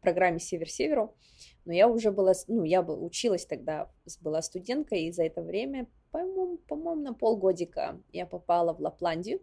[0.00, 1.16] программе «Север-Северу»,
[1.64, 6.58] но я уже была, ну, я училась тогда, была студенткой, и за это время, по-моему,
[6.58, 9.40] по-моему, на полгодика я попала в Лапландию,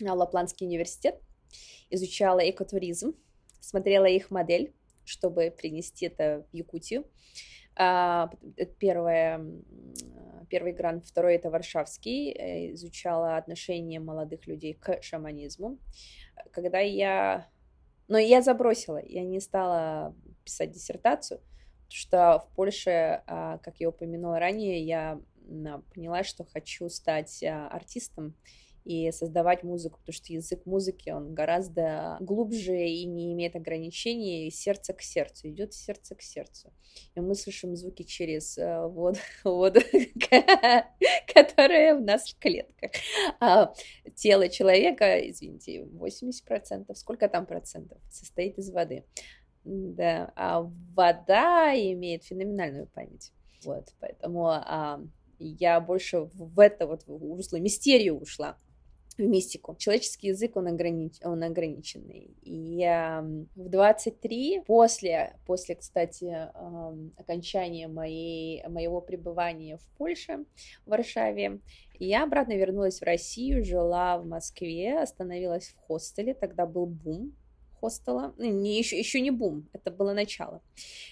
[0.00, 1.20] Лапландский университет,
[1.90, 3.14] изучала экотуризм,
[3.60, 7.06] смотрела их модель, чтобы принести это в Якутию.
[7.78, 8.30] А,
[8.78, 9.44] первое,
[10.48, 15.78] первый грант, второй это Варшавский, э, изучала отношение молодых людей к шаманизму.
[16.52, 17.48] Когда я...
[18.08, 20.14] Но я забросила, я не стала
[20.44, 25.20] писать диссертацию, потому что в Польше, а, как я упомянула ранее, я
[25.92, 28.34] поняла, что хочу стать а, артистом,
[28.86, 34.92] и создавать музыку, потому что язык музыки, он гораздо глубже и не имеет ограничений, сердце
[34.92, 36.72] к сердцу, идет сердце к сердцу.
[37.16, 39.80] И мы слышим звуки через воду, воду
[41.34, 42.92] которая в в клетках.
[43.40, 43.74] А
[44.14, 49.04] тело человека, извините, 80%, сколько там процентов, состоит из воды.
[49.64, 50.62] Да, а
[50.94, 53.32] вода имеет феноменальную память.
[53.64, 55.00] Вот, поэтому а,
[55.40, 58.56] я больше в это вот в русло мистерию ушла
[59.18, 59.76] в мистику.
[59.78, 61.14] Человеческий язык, он, огранич...
[61.22, 62.36] он ограниченный.
[62.42, 63.20] И э,
[63.54, 70.44] в 23, после, после кстати, э, окончания моей, моего пребывания в Польше,
[70.84, 71.60] в Варшаве,
[71.98, 77.32] я обратно вернулась в Россию, жила в Москве, остановилась в хостеле, тогда был бум
[77.80, 78.34] хостела.
[78.38, 80.62] Не, еще, еще не бум, это было начало.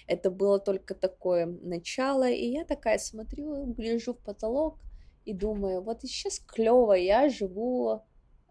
[0.07, 4.77] Это было только такое начало, и я такая смотрю, гляжу в потолок,
[5.25, 8.01] и думаю, вот сейчас клево, я живу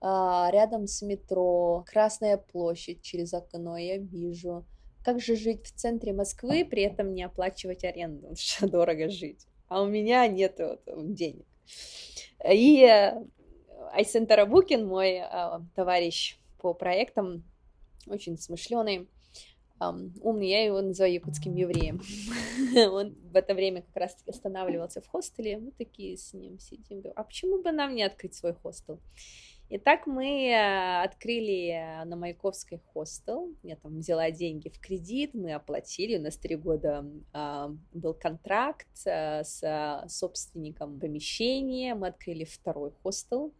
[0.00, 4.66] а, рядом с метро, Красная площадь через окно, я вижу.
[5.04, 9.46] Как же жить в центре Москвы, при этом не оплачивать аренду, что дорого жить.
[9.68, 11.46] А у меня нет денег.
[12.46, 13.24] И э,
[13.92, 17.44] Айсен Тарабукин, мой э, товарищ по проектам,
[18.06, 19.08] очень смышленый,
[19.90, 22.00] умный, я его называю якутским евреем.
[22.92, 27.24] Он в это время как раз останавливался в хостеле, мы такие с ним сидим, а
[27.24, 29.00] почему бы нам не открыть свой хостел?
[29.70, 33.48] И так мы э, открыли э, на Маяковской хостел.
[33.62, 36.18] Я там взяла деньги в кредит, мы оплатили.
[36.18, 41.94] У нас три года а, был контракт а, с собственником помещения.
[41.94, 43.52] Мы открыли второй хостел.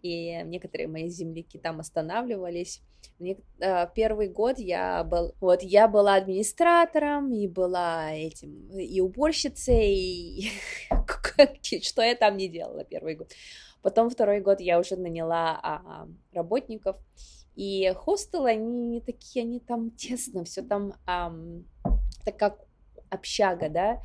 [0.00, 2.80] И некоторые мои земляки там останавливались.
[3.18, 9.92] Мне, э, первый год я был, вот я была администратором и была этим и уборщицей,
[9.92, 10.50] и
[11.82, 13.32] что я там не делала первый год.
[13.82, 16.96] Потом второй год я уже наняла а, работников,
[17.54, 21.32] и хостелы, они не такие, они там тесно, все там а,
[22.24, 22.64] так как
[23.10, 24.00] общага, да,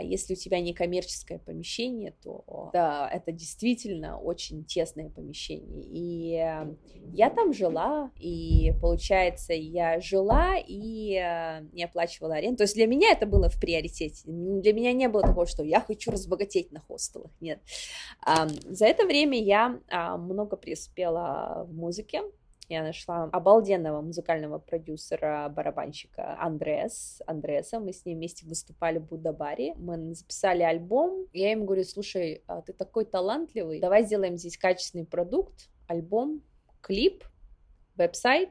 [0.00, 5.84] если у тебя не коммерческое помещение, то да, это действительно очень тесное помещение.
[5.84, 6.74] И э,
[7.12, 12.58] я там жила, и получается, я жила и э, не оплачивала аренду.
[12.58, 14.22] То есть для меня это было в приоритете.
[14.26, 17.30] Для меня не было такого, что я хочу разбогатеть на хостелах.
[17.40, 17.60] Нет.
[18.68, 22.22] За это время я а, много преуспела в музыке
[22.68, 27.78] я нашла обалденного музыкального продюсера, барабанщика Андрес, Андреса.
[27.78, 29.74] Мы с ним вместе выступали в Будабаре.
[29.76, 31.26] Мы записали альбом.
[31.32, 36.42] Я ему говорю, слушай, а ты такой талантливый, давай сделаем здесь качественный продукт, альбом,
[36.80, 37.24] клип,
[37.94, 38.50] веб-сайт,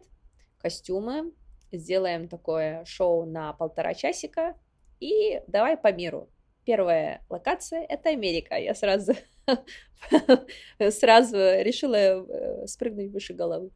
[0.60, 1.34] костюмы,
[1.72, 4.56] сделаем такое шоу на полтора часика
[5.00, 6.30] и давай по миру.
[6.66, 8.56] Первая локация— это Америка.
[8.56, 9.14] Я сразу
[10.90, 13.70] сразу решила э, спрыгнуть выше головы.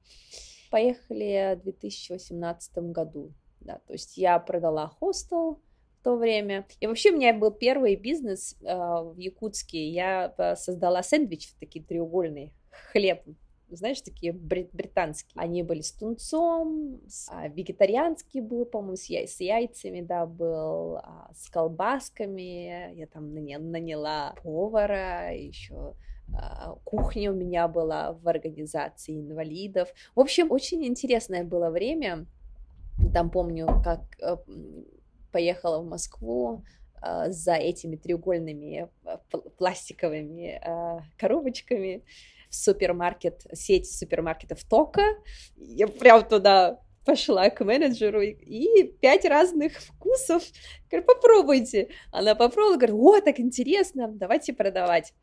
[0.71, 3.31] Поехали в 2018 году.
[3.61, 5.59] Да, то есть я продала хостел
[5.99, 6.65] в то время.
[6.79, 9.89] И вообще у меня был первый бизнес э, в Якутске.
[9.89, 12.53] Я э, создала сэндвич, такие треугольный
[12.91, 13.21] хлеб
[13.71, 15.41] знаешь, такие брит британские.
[15.41, 20.97] Они были с тунцом, с, а, вегетарианский был, по-моему, с, яй с яйцами, да, был,
[20.97, 22.93] а, с колбасками.
[22.95, 25.93] Я там наняла повара, еще
[26.33, 29.89] а, кухня у меня была в организации инвалидов.
[30.15, 32.25] В общем, очень интересное было время.
[33.13, 34.35] Там помню, как э,
[35.31, 36.63] поехала в Москву,
[37.01, 38.89] а, за этими треугольными
[39.57, 40.61] пластиковыми
[41.17, 42.03] коробочками
[42.49, 45.03] в супермаркет, сеть супермаркетов Тока.
[45.55, 50.43] Я прям туда пошла к менеджеру и пять разных вкусов.
[50.89, 51.89] Говорю, попробуйте.
[52.11, 55.13] Она попробовала, говорит, о, так интересно, давайте продавать.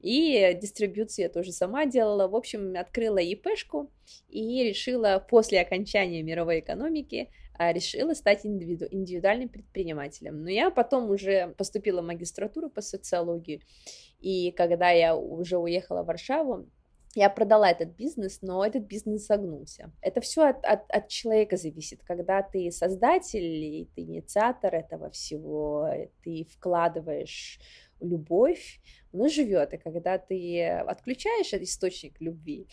[0.00, 2.28] И дистрибьюцию я тоже сама делала.
[2.28, 3.90] В общем, открыла ИПшку
[4.28, 10.42] и решила после окончания мировой экономики а, решила стать индивиду, индивидуальным предпринимателем.
[10.42, 13.62] Но я потом уже поступила в магистратуру по социологии,
[14.20, 16.68] и когда я уже уехала в Варшаву,
[17.14, 19.92] я продала этот бизнес, но этот бизнес загнулся.
[20.00, 22.02] Это все от, от, от человека зависит.
[22.04, 25.88] Когда ты создатель ты инициатор этого всего,
[26.22, 27.60] ты вкладываешь
[28.04, 28.80] любовь,
[29.14, 32.66] оно живет, и когда ты отключаешь источник любви,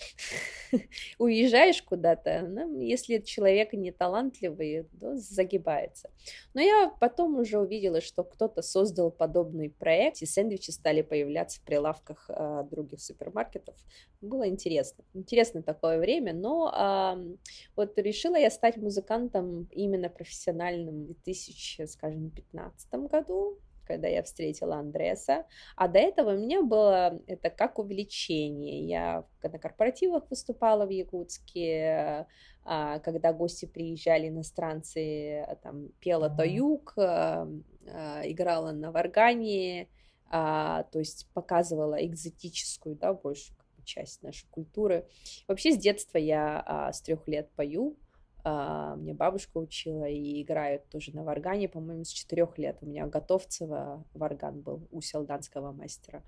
[1.20, 6.10] уезжаешь куда-то, ну, если человек не талантливый, то загибается.
[6.56, 11.64] Но я потом уже увидела, что кто-то создал подобный проект, и сэндвичи стали появляться в
[11.64, 13.76] прилавках э, других супермаркетов.
[14.22, 15.04] Было интересно.
[15.14, 17.36] Интересно такое время, но э,
[17.76, 23.60] вот решила я стать музыкантом именно профессиональным в 2015 году,
[23.92, 28.88] когда я встретила Андреса, а до этого у меня было это как увлечение.
[28.88, 32.26] Я на корпоративах выступала в Якутске,
[32.64, 37.50] а, когда гости приезжали, иностранцы, там, пела Таюк, а,
[37.86, 39.90] а, играла на варгане,
[40.30, 45.06] то есть показывала экзотическую, да, большую часть нашей культуры.
[45.50, 47.98] Вообще с детства я с трех лет пою,
[48.44, 52.78] мне бабушка учила и играют тоже на варгане, по-моему, с четырех лет.
[52.82, 56.24] У меня Готовцева варган был у селданского мастера.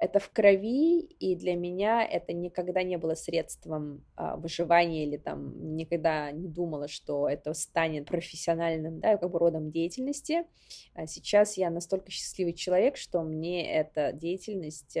[0.00, 5.76] Это в крови, и для меня это никогда не было средством uh, выживания или там
[5.76, 10.46] никогда не думала, что это станет профессиональным, да, как бы родом деятельности.
[10.94, 14.96] Uh, сейчас я настолько счастливый человек, что мне эта деятельность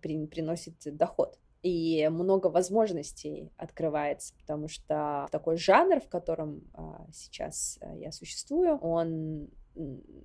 [0.00, 7.78] при, приносит доход и много возможностей открывается, потому что такой жанр, в котором а, сейчас
[7.80, 9.48] а, я существую, он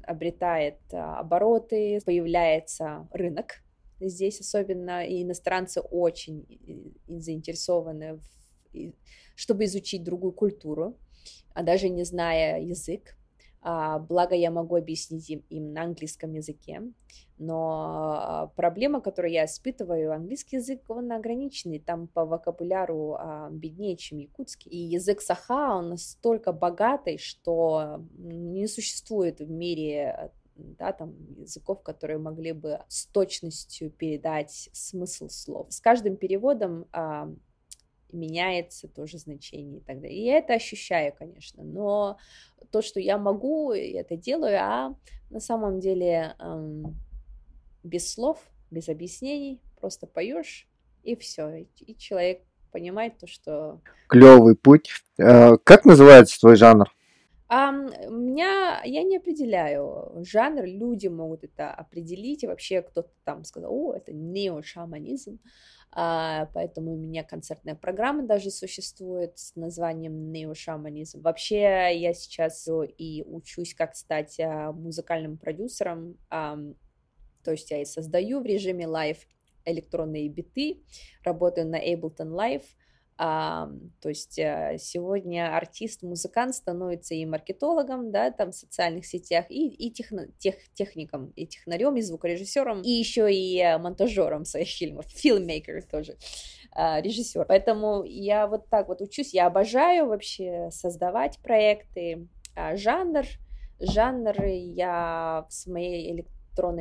[0.04, 3.62] обретает а, обороты, появляется рынок.
[4.00, 6.46] Здесь особенно и иностранцы очень
[7.08, 8.94] заинтересованы, в,
[9.36, 10.98] чтобы изучить другую культуру,
[11.54, 13.17] а даже не зная язык,
[14.00, 16.84] благо я могу объяснить им, им на английском языке,
[17.38, 24.18] но проблема, которую я испытываю, английский язык, он ограниченный, там по вокабуляру а, беднее, чем
[24.18, 31.84] якутский, и язык саха, он настолько богатый, что не существует в мире да, там, языков,
[31.84, 35.68] которые могли бы с точностью передать смысл слов.
[35.70, 37.30] С каждым переводом а,
[38.12, 40.18] меняется тоже значение и так далее.
[40.18, 42.18] И я это ощущаю, конечно, но
[42.72, 44.96] то, что я могу, я это делаю, а
[45.30, 46.96] на самом деле эм,
[47.84, 48.40] без слов,
[48.72, 50.68] без объяснений, просто поешь
[51.04, 52.42] и все, и человек
[52.72, 53.82] понимает то, что...
[54.10, 54.92] Клевый путь.
[55.18, 56.90] Э, как называется твой жанр?
[57.50, 63.72] А, меня, я не определяю жанр, люди могут это определить, и вообще кто-то там сказал,
[63.74, 65.40] о, это неошаманизм,
[65.92, 71.22] а, поэтому у меня концертная программа даже существует с названием неошаманизм.
[71.22, 72.68] Вообще я сейчас
[72.98, 76.58] и учусь, как стать а, музыкальным продюсером, а,
[77.44, 79.20] то есть я и создаю в режиме live
[79.64, 80.84] электронные биты,
[81.24, 82.64] работаю на Ableton Live,
[83.20, 89.46] а, то есть э, сегодня артист, музыкант становится и маркетологом, да, там в социальных сетях,
[89.50, 94.68] и, и техно, тех, техником, и технарем, и звукорежиссером, и еще и э, монтажером своих
[94.68, 96.18] фильмов, filmmaker тоже,
[96.72, 97.46] а, режиссер.
[97.46, 103.26] Поэтому я вот так вот учусь, я обожаю вообще создавать проекты, а, жанр,
[103.80, 106.12] жанры я с моей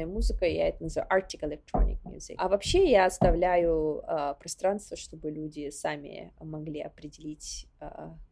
[0.07, 2.35] музыкой, я это называю Arctic Electronic Music.
[2.39, 7.87] А вообще я оставляю э, пространство, чтобы люди сами могли определить, э,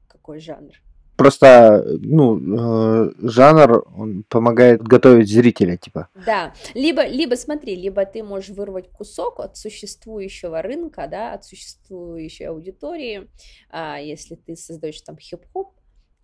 [0.08, 0.72] какой жанр.
[1.16, 6.08] Просто, ну, э, жанр, он помогает готовить зрителя, типа.
[6.26, 12.44] Да, либо, либо смотри, либо ты можешь вырвать кусок от существующего рынка, да, от существующей
[12.44, 13.28] аудитории,
[13.70, 15.74] а если ты создаешь там хип-хоп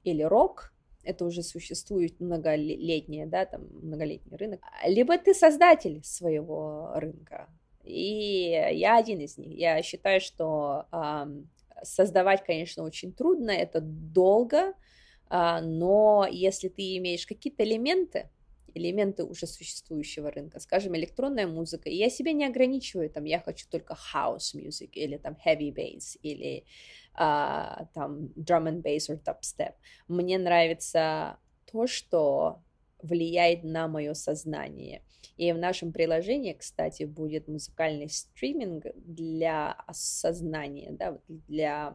[0.03, 0.73] или рок,
[1.05, 7.49] это уже существует многолетнее, да, там, многолетний рынок, либо ты создатель своего рынка,
[7.85, 9.57] и я один из них.
[9.59, 11.27] Я считаю, что э,
[11.83, 14.75] создавать, конечно, очень трудно, это долго,
[15.31, 18.29] э, но если ты имеешь какие-то элементы,
[18.75, 23.67] элементы уже существующего рынка, скажем, электронная музыка, и я себя не ограничиваю, там, я хочу
[23.69, 26.65] только house music, или там heavy bass, или
[27.21, 29.75] uh, там drum and bass or dubstep.
[30.09, 31.39] Мне нравится
[31.71, 32.63] то, что
[33.03, 35.03] влияет на мое сознание.
[35.37, 41.95] И в нашем приложении, кстати, будет музыкальный стриминг для осознания, да, для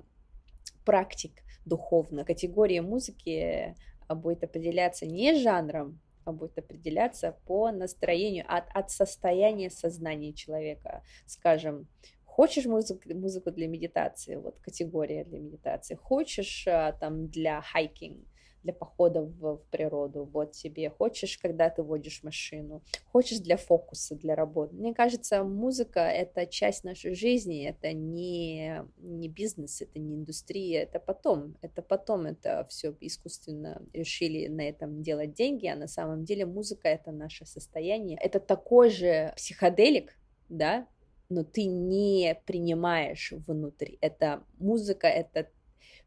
[0.84, 1.32] практик
[1.66, 2.28] духовных.
[2.28, 3.76] Категория музыки
[4.10, 11.04] будет определяться не жанром, а будет определяться по настроению, от, от состояния сознания человека.
[11.28, 11.88] Скажем,
[12.36, 18.28] хочешь музыку, музыку для медитации, вот категория для медитации, хочешь а, там для хайкинг,
[18.62, 20.26] для похода в, в природу.
[20.34, 22.82] Вот тебе хочешь, когда ты водишь машину,
[23.14, 24.76] хочешь для фокуса, для работы.
[24.76, 31.00] Мне кажется, музыка— это часть нашей жизни, это не, не бизнес, это не индустрия, это
[31.00, 31.56] потом.
[31.62, 36.88] Это потом это все искусственно решили на этом делать деньги, а на самом деле музыка—
[36.90, 38.18] это наше состояние.
[38.22, 40.18] Это такой же психоделик,
[40.50, 40.88] да,
[41.30, 43.96] но ты не принимаешь внутрь.
[44.02, 45.50] Это музыка, это,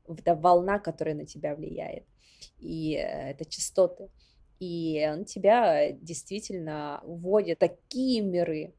[0.07, 2.05] это волна, которая на тебя влияет.
[2.59, 4.11] И э, это частоты.
[4.61, 8.75] И он тебя действительно вводит в такие миры.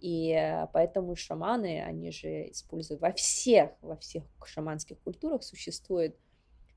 [0.00, 6.16] И э, поэтому шаманы, они же используют во всех, во всех шаманских культурах существует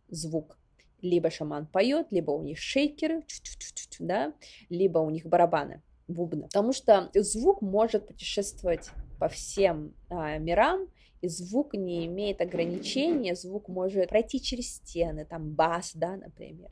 [0.10, 0.58] звук.
[1.02, 3.24] Либо шаман поет, либо у них шейкеры,
[4.00, 4.34] да,
[4.70, 6.44] либо у них барабаны бубна.
[6.44, 8.90] Потому что звук может путешествовать
[9.24, 10.90] по всем а, мирам,
[11.22, 16.70] и звук не имеет ограничения, звук может пройти через стены, там бас, да, например.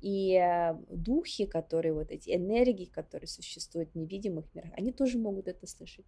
[0.00, 5.48] И э, духи, которые вот эти энергии, которые существуют в невидимых мирах, они тоже могут
[5.48, 6.06] это слышать.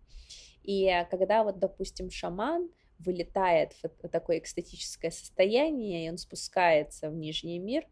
[0.62, 2.70] И э, когда вот, допустим, шаман
[3.01, 7.89] вылетает в такое экстатическое состояние, и он спускается в нижний мир,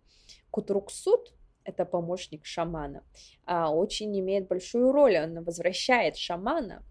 [0.52, 1.34] Кутруксут,
[1.64, 3.02] это помощник шамана,
[3.46, 6.84] а, очень имеет большую роль, он возвращает шамана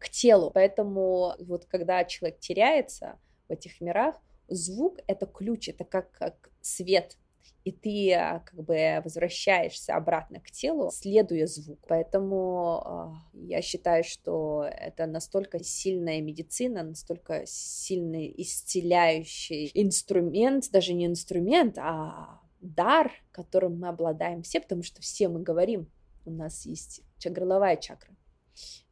[0.00, 0.50] к телу.
[0.52, 4.16] Поэтому вот когда человек теряется в этих мирах,
[4.48, 7.16] звук— это ключ, это как, как свет,
[7.64, 11.82] и ты а, как бы возвращаешься обратно к телу, следуя звуку.
[11.88, 21.04] Поэтому э, я считаю, что это настолько сильная медицина, настолько сильный исцеляющий инструмент, даже не
[21.06, 25.90] инструмент, а дар, которым мы обладаем все, потому что все мы говорим,
[26.24, 28.14] у нас есть горловая чакра.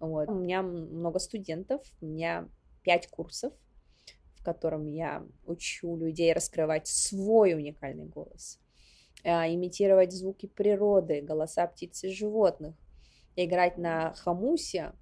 [0.00, 0.28] Вот.
[0.28, 2.48] У меня много студентов, у меня
[2.82, 3.52] пять курсов,
[4.36, 8.58] в котором я учу людей раскрывать свой уникальный голос,
[9.24, 12.74] а, имитировать звуки природы, голоса птиц и животных,
[13.36, 14.92] играть на хамусе,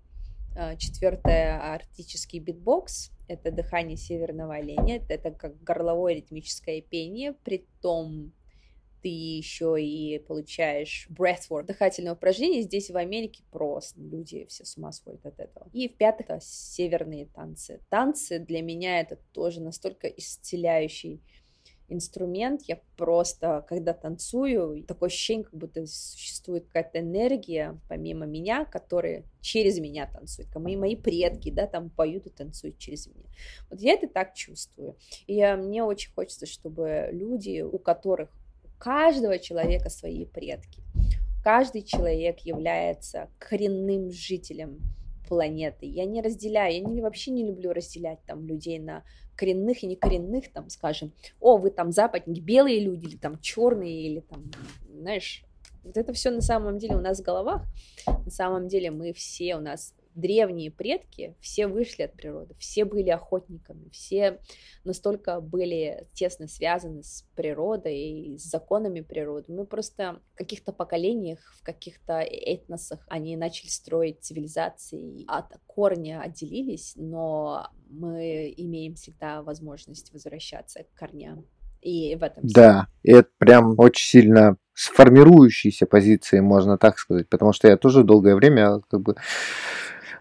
[0.57, 8.33] а, четвёртое арктический битбокс, это дыхание северного оленя, это как горловое ритмическое пение, при том
[9.07, 12.63] ты еще и получаешь breathwork, дыхательное упражнение.
[12.63, 15.71] Здесь в Америке просто люди все с ума сходят от этого.
[15.73, 17.81] И в-пятых, это северные танцы.
[17.89, 21.23] Танцы для меня это тоже настолько исцеляющий
[21.89, 22.63] инструмент.
[22.63, 29.79] Я просто, когда танцую, такое ощущение, как будто существует какая-то энергия помимо меня, которая через
[29.79, 30.49] меня танцует.
[30.57, 33.29] Мои, мои предки, да, там поют и танцуют через меня.
[33.71, 34.97] Вот я это так чувствую.
[35.29, 38.31] И мне очень хочется, чтобы люди, у которых
[38.79, 40.83] каждого человека свои предки.
[41.43, 44.81] Каждый человек является коренным жителем
[45.29, 45.87] планеты.
[45.87, 49.05] Я не разделяю, я не, вообще не люблю разделять там людей на
[49.37, 54.21] коренных и некоренных, там, скажем, о, вы там западники, белые люди, или там черные, или
[54.21, 54.51] там,
[54.89, 55.45] знаешь,
[55.85, 57.65] вот это все на самом деле у нас в головах.
[58.07, 63.11] На самом деле мы все, у нас древние предки все вышли от природы, все были
[63.11, 64.41] охотниками, все
[64.83, 69.53] настолько были тесно связаны с природой и с законами природы.
[69.53, 76.95] Мы просто в каких-то поколениях, в каких-то этносах они начали строить цивилизации, от корня отделились,
[76.97, 81.47] но мы имеем всегда возможность возвращаться к корням.
[81.83, 87.53] И в этом Да, и это прям очень сильно сформирующиеся позиции, можно так сказать, потому
[87.53, 89.15] что я тоже долгое время как бы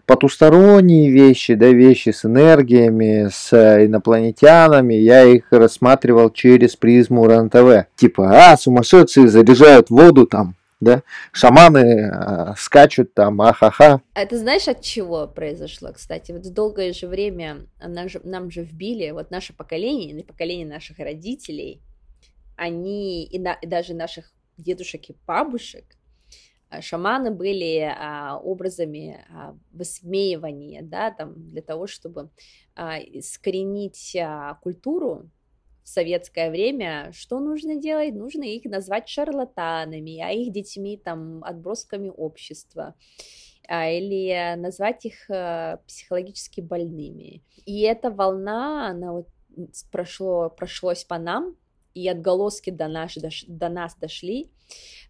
[0.06, 7.88] потусторонние вещи, да, вещи с энергиями, с инопланетянами, я их рассматривал через призму РЕН-ТВ.
[7.96, 11.02] Типа, а, сумасшедшие заряжают воду там, да,
[11.32, 14.00] шаманы э, скачут там, ахаха.
[14.14, 16.32] А это знаешь, от чего произошло, кстати?
[16.32, 20.98] Вот долгое же время нам же, нам же вбили, вот наше поколение, или поколение наших
[20.98, 21.80] родителей,
[22.56, 25.84] они, и, на, и даже наших дедушек и бабушек,
[26.80, 32.30] шаманы были а, образами а, высмеивания, да, там, для того, чтобы
[32.74, 35.30] а, искоренить а, культуру
[35.84, 38.12] в советское время, что нужно делать?
[38.12, 42.94] Нужно их назвать шарлатанами, а их детьми, там, отбросками общества
[43.68, 47.42] а, или назвать их а, психологически больными.
[47.66, 49.28] И эта волна, она вот
[49.92, 51.56] прошло, прошлось по нам,
[51.94, 54.50] и отголоски до, наш, до, до нас дошли.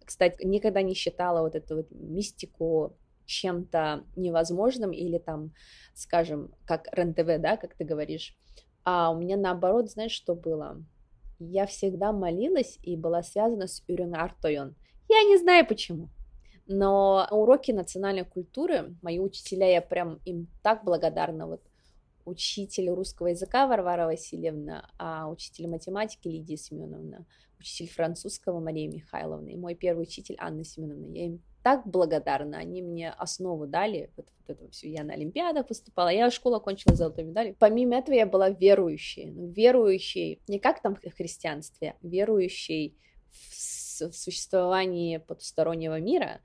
[0.07, 2.97] Кстати, никогда не считала вот эту вот мистику
[3.27, 5.53] чем-то невозможным или там,
[5.95, 8.37] скажем, как РЕН-ТВ, да, как ты говоришь.
[8.85, 10.81] А у меня наоборот, знаешь, что было?
[11.41, 14.77] Я всегда молилась и была связана с Юринар Тойон.
[15.09, 16.09] Я не знаю почему.
[16.69, 21.47] Но уроки национальной культуры, мои учителя, я прям им так благодарна.
[21.47, 21.63] Вот
[22.27, 27.25] учитель русского языка Варвара Васильевна, а учитель математики Лидия Семеновна,
[27.59, 31.07] учитель французского Мария Михайловна и мой первый учитель Анна Семеновна.
[31.07, 35.67] Я им так благодарна, они мне основу дали, вот, вот это все, я на Олимпиадах
[35.67, 37.57] поступала, я школу окончила с золотой медалью.
[37.59, 42.97] Помимо этого я была верующей, ну, верующей не как там в христианстве, верующей
[43.31, 46.41] в, существовании потустороннего мира,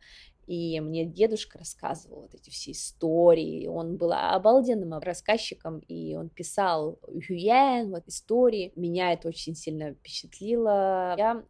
[0.52, 3.68] и мне дедушка рассказывал вот эти все истории.
[3.68, 8.74] Он был обалденным рассказчиком, и он писал Юен, вот истории.
[8.76, 11.16] Меня это очень сильно впечатлило.
[11.18, 11.46] Я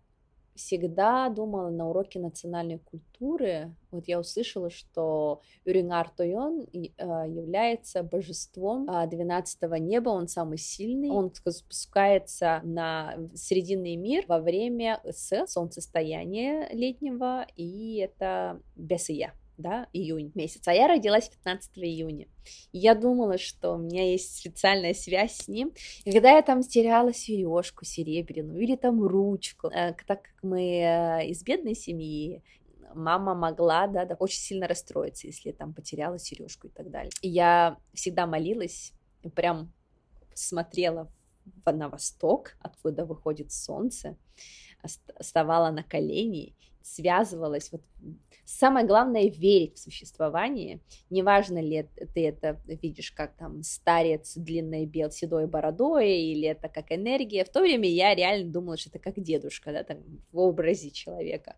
[0.56, 8.90] всегда думала на уроке национальной культуры, вот я услышала, что Юрингар Тойон э, является божеством
[8.90, 15.02] 12-го неба, он самый сильный, он спускается на срединный мир во время
[15.48, 22.28] солнцестояния летнего, и это Бесия да, июнь месяц, а я родилась 15 июня.
[22.72, 25.72] И я думала, что у меня есть специальная связь с ним.
[26.04, 31.28] И когда я там теряла сережку серебряную или там ручку, э, так как мы э,
[31.28, 32.44] из бедной семьи,
[32.94, 37.12] мама могла, да, да, очень сильно расстроиться, если там потеряла сережку и так далее.
[37.22, 38.94] И я всегда молилась,
[39.36, 39.72] прям
[40.34, 41.12] смотрела
[41.66, 44.18] на восток, откуда выходит солнце,
[45.20, 47.82] вставала на колени, связывалась вот
[48.44, 50.82] Самое главное— верить в существование.
[51.10, 56.92] Неважно ли ты это видишь как там старец длинной бел седой бородой, или это как
[56.92, 57.46] энергия.
[57.46, 60.00] В то время я реально думала, что это как дедушка, да, там,
[60.34, 61.56] в образе человека,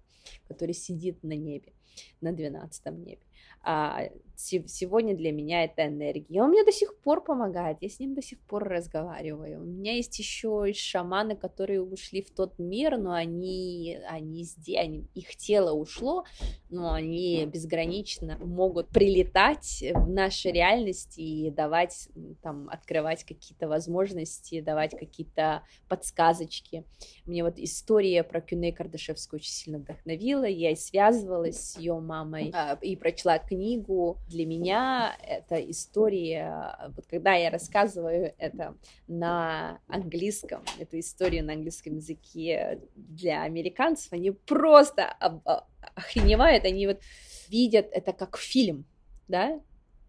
[0.48, 1.74] который сидит на небе,
[2.22, 3.22] на двенадцатом небе
[3.64, 6.42] а, сегодня для меня это энергия.
[6.42, 9.62] Он мне до сих пор помогает, я с ним до сих пор разговариваю.
[9.62, 15.08] У меня есть еще шаманы, которые ушли в тот мир, но они, они здесь, они,
[15.16, 16.26] их тело ушло,
[16.70, 22.10] но они безгранично могут прилетать в нашей реальности и давать,
[22.42, 26.84] там, открывать какие-то возможности, давать какие-то подсказочки.
[27.26, 32.78] Мне вот история про Кюне Кардашевскую очень сильно вдохновила, я и связывалась ее мамой а,
[32.82, 34.18] и прочла книгу.
[34.28, 38.76] Для меня это история, вот когда я рассказываю это
[39.08, 45.08] на английском, эту историю на английском языке для американцев, они просто
[45.96, 47.00] охреневают, они вот
[47.50, 48.86] видят это как фильм,
[49.28, 49.60] да,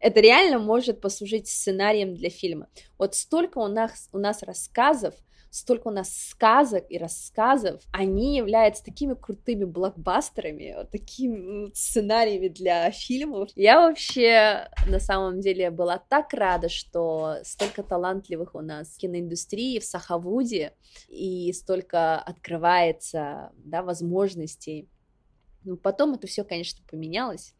[0.00, 2.68] это реально может послужить сценарием для фильма.
[2.98, 5.14] Вот столько у нас, у нас рассказов,
[5.54, 12.90] столько у нас сказок и рассказов, они являются такими крутыми блокбастерами, вот такими сценариями для
[12.90, 13.50] фильмов.
[13.54, 19.78] Я вообще на самом деле была так рада, что столько талантливых у нас в киноиндустрии,
[19.78, 20.72] в Сахавуде,
[21.08, 24.88] и столько открывается да, возможностей.
[25.62, 27.54] Ну, потом это все, конечно, поменялось.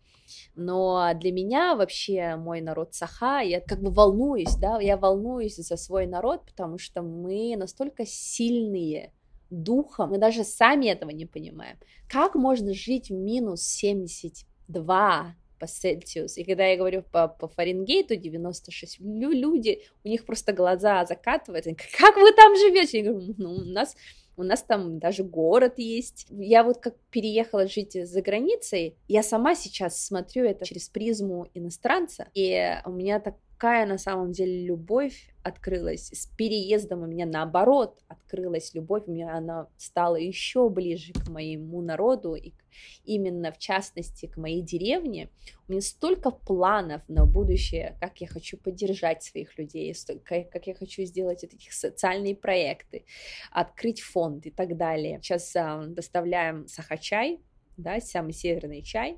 [0.55, 5.77] Но для меня вообще мой народ Саха, я как бы волнуюсь, да, я волнуюсь за
[5.77, 9.13] свой народ, потому что мы настолько сильные
[9.51, 11.77] духом, мы даже сами этого не понимаем.
[12.09, 16.41] Как можно жить в минус 72 по Цельсиусу.
[16.41, 21.75] И когда я говорю по, по Фаренгейту 96, люди, у них просто глаза закатываются.
[21.99, 22.99] Как вы там живете?
[22.99, 23.97] Я говорю, ну, у нас
[24.37, 26.27] у нас там даже город есть.
[26.31, 32.29] Я вот как переехала жить за границей, я сама сейчас смотрю это через призму иностранца,
[32.35, 33.21] и у меня
[33.65, 39.35] такая на самом деле любовь открылась с переездом у меня наоборот открылась любовь, у меня
[39.35, 42.53] она стала еще ближе к моему народу и
[43.07, 45.31] именно в частности к моей деревне.
[45.67, 49.95] У меня столько планов на будущее, как я хочу поддержать своих людей,
[50.29, 53.07] как я хочу сделать эти социальные проекты,
[53.51, 55.21] открыть фонд и так далее.
[55.23, 57.41] Сейчас а, доставляем сахачай,
[57.79, 59.17] да, самый северный чай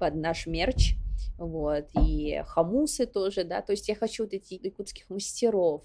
[0.00, 0.96] под наш мерч
[1.38, 5.82] вот, и хамусы тоже, да, то есть я хочу вот этих якутских мастеров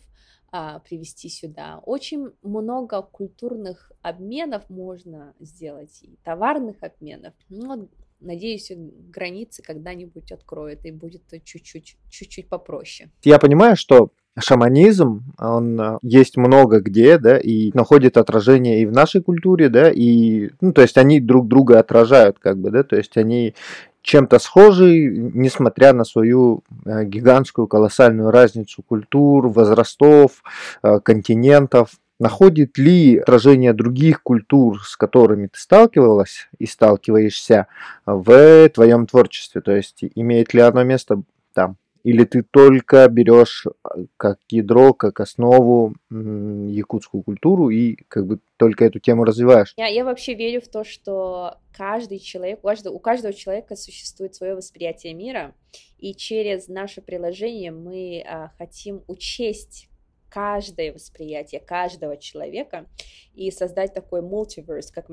[0.51, 1.81] а, привести сюда.
[1.85, 7.33] Очень много культурных обменов можно сделать, и товарных обменов.
[7.49, 7.89] Ну,
[8.19, 8.71] надеюсь,
[9.09, 13.09] границы когда-нибудь откроют, и будет чуть-чуть, чуть-чуть попроще.
[13.23, 18.91] Я понимаю, что шаманизм, он э, есть много где, да, и находит отражение и в
[18.91, 22.95] нашей культуре, да, и, ну, то есть они друг друга отражают, как бы, да, то
[22.95, 23.55] есть они
[24.01, 30.43] чем-то схожий, несмотря на свою э, гигантскую колоссальную разницу культур, возрастов,
[30.83, 31.91] э, континентов.
[32.19, 37.67] Находит ли отражение других культур, с которыми ты сталкивалась и сталкиваешься
[38.05, 39.61] в твоем творчестве?
[39.61, 41.23] То есть имеет ли оно место
[41.53, 41.77] там?
[42.03, 48.85] Или ты только берешь э, как ядро, как основу якутскую культуру и как бы только
[48.85, 49.73] эту тему развиваешь?
[49.77, 54.35] Я, я вообще верю в то, что каждый человек, у каждого, у каждого человека существует
[54.35, 55.53] свое восприятие мира,
[55.97, 59.90] и через наше приложение мы а, хотим учесть
[60.31, 62.87] каждое восприятие каждого человека
[63.33, 65.09] и создать такой мультиверс, как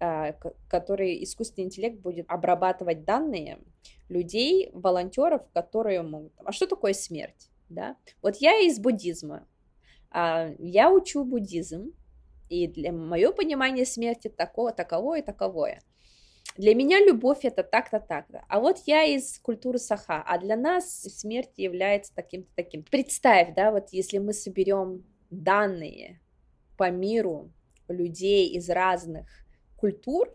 [0.00, 0.32] а,
[0.68, 3.58] который искусственный интеллект будет обрабатывать данные
[4.08, 6.32] людей, волонтеров, которые могут...
[6.38, 7.50] А что такое смерть?
[7.68, 7.96] Да?
[8.22, 9.46] Вот я из буддизма.
[10.10, 11.92] А, я учу буддизм,
[12.48, 15.80] и для мое понимание смерти такого, таковое, таковое.
[16.56, 18.44] Для меня любовь это так-то, так-то.
[18.48, 22.84] А вот я из культуры саха, а для нас смерть является таким-то, таким.
[22.84, 26.20] Представь, да, вот если мы соберем данные
[26.76, 27.50] по миру
[27.88, 29.28] людей из разных
[29.76, 30.32] культур,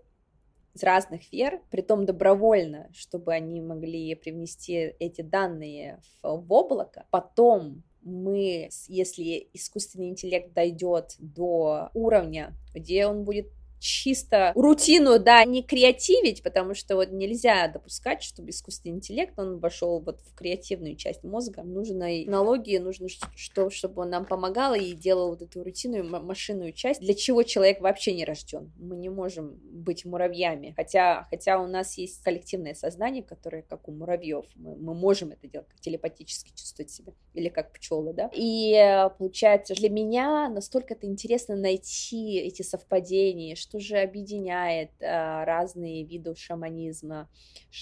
[0.74, 7.84] из разных вер, притом добровольно, чтобы они могли привнести эти данные в, в облако, потом
[8.02, 13.48] мы, если искусственный интеллект дойдет до уровня, где он будет
[13.80, 20.00] чисто рутину, да, не креативить, потому что вот нельзя допускать, чтобы искусственный интеллект, он вошел
[20.00, 21.64] вот в креативную часть мозга.
[21.64, 27.02] Нужно технологии, нужно, что, чтобы он нам помогал и делал вот эту рутинную машинную часть,
[27.02, 28.72] для чего человек вообще не рожден.
[28.78, 33.92] Мы не можем быть муравьями, хотя, хотя у нас есть коллективное сознание, которое как у
[33.92, 38.30] муравьев, мы, мы можем это делать, как телепатически чувствовать себя, или как пчелы, да.
[38.34, 45.46] И э, получается, для меня настолько это интересно найти эти совпадения, что же объединяет а,
[45.46, 47.30] разные виды шаманизма.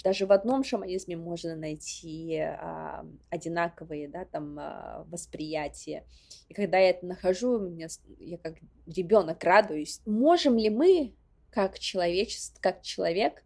[0.04, 6.04] Даже в одном шаманизме можно найти а, одинаковые, да, там а, восприятия.
[6.50, 7.88] И когда я это нахожу, меня,
[8.20, 10.02] я как ребенок радуюсь.
[10.06, 11.16] Можем ли мы,
[11.52, 13.44] как человечество, как человек,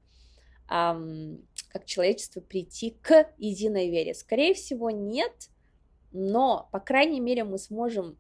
[0.68, 4.14] как человечество прийти к единой вере?
[4.14, 5.50] Скорее всего, нет,
[6.12, 8.18] но, по крайней мере, мы сможем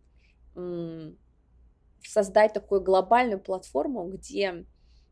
[2.03, 4.65] создать такую глобальную платформу, где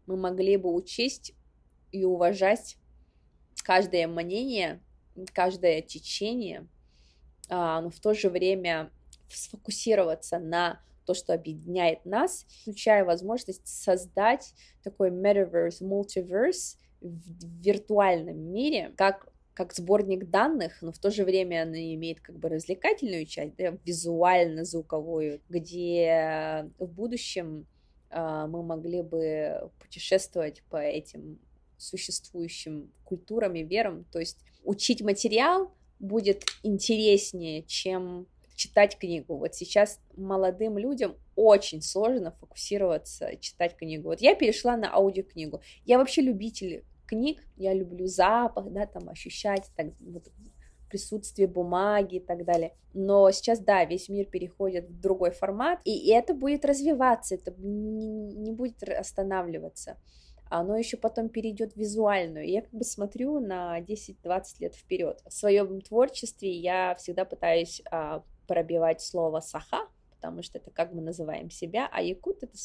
[0.06, 1.34] мы могли бы учесть
[1.92, 2.78] и уважать
[3.64, 4.82] каждое мнение,
[5.34, 6.68] каждое течение,
[7.50, 8.92] а, но в то же время
[9.30, 18.94] сфокусироваться на то, что объединяет нас, включая возможность создать такой metaverse, multiverse в виртуальном мире,
[18.96, 19.28] как
[19.60, 23.78] как сборник данных, но в то же время она имеет как бы развлекательную часть, да,
[23.84, 27.68] визуально-звуковую, где в будущем
[28.10, 31.41] э, мы могли бы путешествовать по этим
[31.78, 39.36] существующим культурам и верам, то есть учить материал будет интереснее, чем читать книгу.
[39.36, 44.07] Вот сейчас молодым людям очень сложно фокусироваться, читать книгу.
[44.07, 45.62] Вот я перешла на аудиокнигу.
[45.84, 50.30] Я вообще любитель книг, я люблю запах, да, там ощущать так, вот,
[50.89, 52.74] присутствие бумаги и так далее.
[52.93, 58.51] Но сейчас, да, весь мир переходит в другой формат, и это будет развиваться, это не,
[58.51, 59.97] будет останавливаться.
[60.51, 62.49] Оно еще потом перейдет в визуальную.
[62.49, 65.22] Я как бы смотрю на 10-20 лет вперед.
[65.28, 71.01] В своем творчестве я всегда пытаюсь а, пробивать слово саха, потому что это как мы
[71.01, 72.57] называем себя, а якут это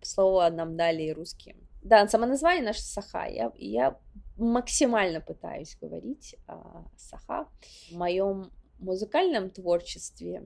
[0.00, 1.56] слово, нам дали русские
[1.88, 3.26] да, самоназвание наше Саха.
[3.26, 3.98] Я, я
[4.36, 7.48] максимально пытаюсь говорить а, Саха.
[7.90, 10.44] В моем музыкальном творчестве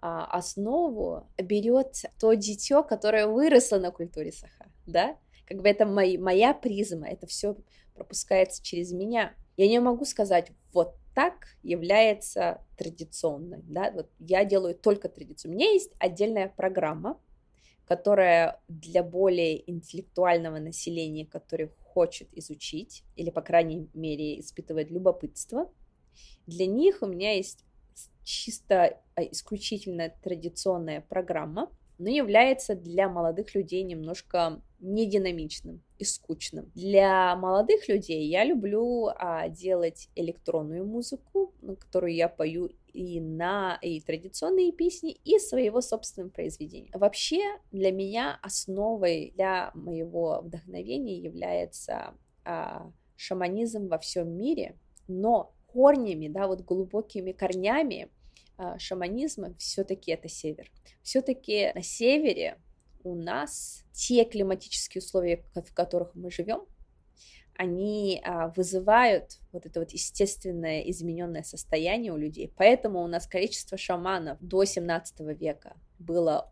[0.00, 5.16] а, основу берет то дитё, которое выросло на культуре Саха, да?
[5.46, 7.56] Как бы это мой, моя призма, это все
[7.94, 9.34] пропускается через меня.
[9.56, 15.50] Я не могу сказать, вот так является традиционной, да, вот я делаю только традицию.
[15.50, 17.20] У меня есть отдельная программа,
[17.90, 25.68] которая для более интеллектуального населения, который хочет изучить, или, по крайней мере, испытывает любопытство,
[26.46, 27.64] для них у меня есть
[28.22, 31.68] чисто а, исключительно традиционная программа,
[31.98, 36.70] но является для молодых людей немножко нединамичным и скучным.
[36.76, 44.00] Для молодых людей я люблю а, делать электронную музыку, которую я пою и на и
[44.00, 46.90] традиционные песни, и своего собственного произведения.
[46.92, 47.40] Вообще
[47.72, 52.14] для меня основой для моего вдохновения является
[52.44, 54.76] а, шаманизм во всем мире,
[55.08, 58.08] но корнями, да, вот глубокими корнями
[58.56, 60.70] а, шаманизма все-таки это север.
[61.02, 62.58] Все-таки на севере
[63.04, 66.66] у нас те климатические условия, в которых мы живем,
[67.60, 72.50] они а, вызывают вот это вот естественное измененное состояние у людей.
[72.56, 76.50] Поэтому у нас количество шаманов до 17 века было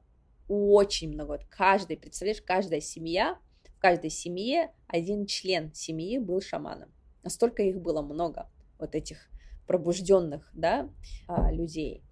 [0.49, 1.29] очень много.
[1.29, 3.39] Вот каждый, представляешь, каждая семья,
[3.75, 6.93] в каждой семье один член семьи был шаманом.
[7.23, 9.31] Настолько их было много, вот этих
[9.67, 10.91] пробужденных, да,
[11.27, 12.03] а, людей.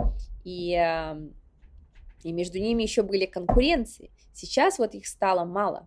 [0.43, 0.73] И,
[2.23, 4.11] и между ними еще были конкуренции.
[4.33, 5.87] Сейчас вот их стало мало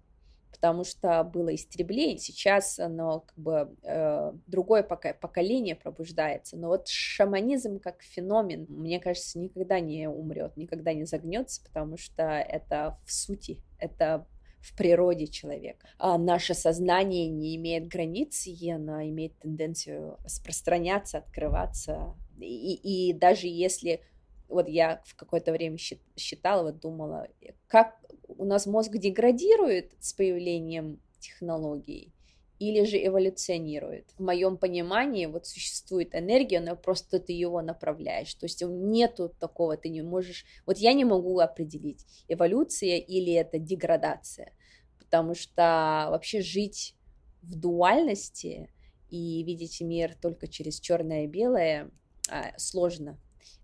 [0.52, 7.80] потому что было истребление, сейчас оно как бы э, другое поколение пробуждается, но вот шаманизм
[7.80, 13.64] как феномен, мне кажется, никогда не умрет, никогда не загнется, потому что это в сути,
[13.78, 14.26] это
[14.62, 15.88] в природе человека.
[15.98, 22.16] А наше сознание не имеет границ, и оно имеет тенденцию распространяться, открываться.
[22.40, 24.02] И, и даже если
[24.50, 27.28] вот я в какое-то время считала, вот думала,
[27.68, 32.14] как у нас мозг деградирует с появлением технологий
[32.60, 34.10] или же эволюционирует.
[34.18, 38.34] В моем понимании вот существует энергия, но просто ты его направляешь.
[38.36, 40.46] То есть нету такого, ты не можешь...
[40.66, 44.52] Вот я не могу определить, эволюция или это деградация,
[44.98, 46.96] потому что вообще жить
[47.42, 48.70] в дуальности
[49.10, 51.90] и видеть мир только через черное и белое
[52.30, 53.18] а, сложно.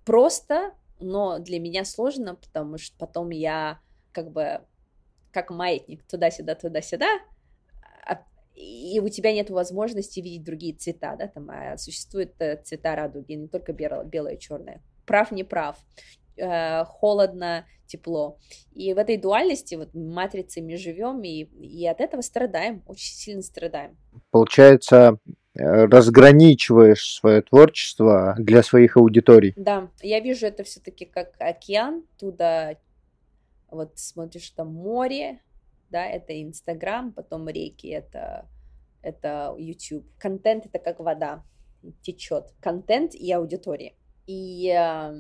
[0.05, 3.79] Просто, но для меня сложно, потому что потом я
[4.11, 4.61] как бы
[5.31, 7.07] как маятник туда-сюда, туда-сюда,
[8.07, 12.95] а, и у тебя нет возможности видеть другие цвета, да, там а существуют э, цвета
[12.95, 14.81] радуги, не только белое, белое черное.
[15.05, 15.77] Прав, не прав,
[16.37, 18.37] э, холодно, тепло.
[18.73, 23.41] И в этой дуальности, вот матрицы мы живем, и, и от этого страдаем, очень сильно
[23.41, 23.97] страдаем.
[24.31, 25.17] Получается,
[25.55, 29.53] разграничиваешь свое творчество для своих аудиторий.
[29.55, 32.75] Да, я вижу это все-таки как океан, туда
[33.69, 35.39] вот смотришь там море,
[35.89, 38.49] да, это Инстаграм, потом реки, это,
[39.01, 40.05] это YouTube.
[40.17, 41.43] Контент это как вода,
[42.01, 42.53] течет.
[42.59, 43.95] Контент и аудитория.
[44.27, 45.13] И э,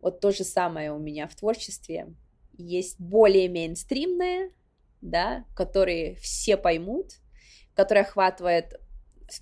[0.00, 2.14] вот то же самое у меня в творчестве.
[2.56, 4.50] Есть более мейнстримное,
[5.00, 7.12] да, которые все поймут,
[7.74, 8.80] которые охватывает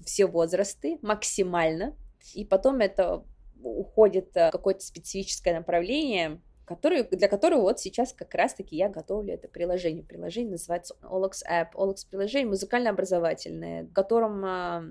[0.04, 1.96] все возрасты максимально,
[2.34, 3.24] и потом это
[3.62, 9.48] уходит в какое-то специфическое направление, который, для которого вот сейчас как раз-таки я готовлю это
[9.48, 10.02] приложение.
[10.02, 11.68] Приложение называется OLX App.
[11.74, 14.84] OLX приложение музыкально-образовательное, в котором а,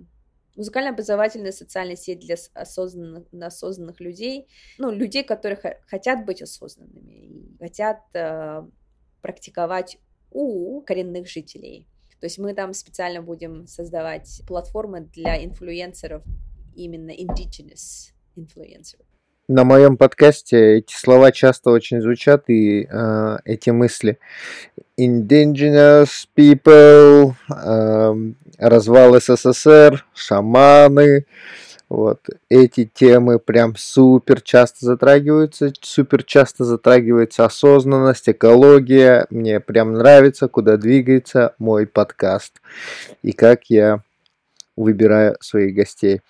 [0.55, 8.01] музыкально-образовательная социальная сеть для осознанных, осознанных людей, ну, людей, которые хотят быть осознанными и хотят
[8.13, 8.63] э,
[9.21, 9.97] практиковать
[10.31, 11.87] у коренных жителей.
[12.23, 16.23] То есть мы там специально будем создавать платформы для инфлюенсеров,
[16.73, 19.05] именно indigenous инфлюенсеров
[19.49, 24.19] на моем подкасте эти слова часто очень звучат, и э, эти мысли.
[24.97, 31.25] Indigenous people, э, развал СССР, шаманы,
[31.93, 39.27] вот эти темы прям супер часто затрагиваются, супер часто затрагивается осознанность, экология.
[39.29, 42.61] Мне прям нравится, куда двигается мой подкаст
[43.21, 44.01] и как я
[44.75, 46.21] выбираю своих гостей.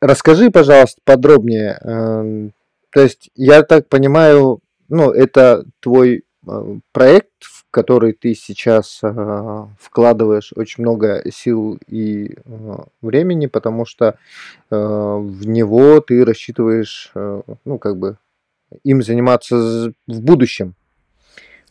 [0.00, 1.78] Расскажи, пожалуйста, подробнее.
[1.82, 2.52] Эм,
[2.90, 7.30] то есть, я так понимаю, ну, это твой э, проект,
[7.68, 14.18] в который ты сейчас э, вкладываешь очень много сил и э, времени, потому что
[14.70, 18.18] в него ты рассчитываешь, ну, как бы,
[18.84, 20.74] им заниматься в будущем.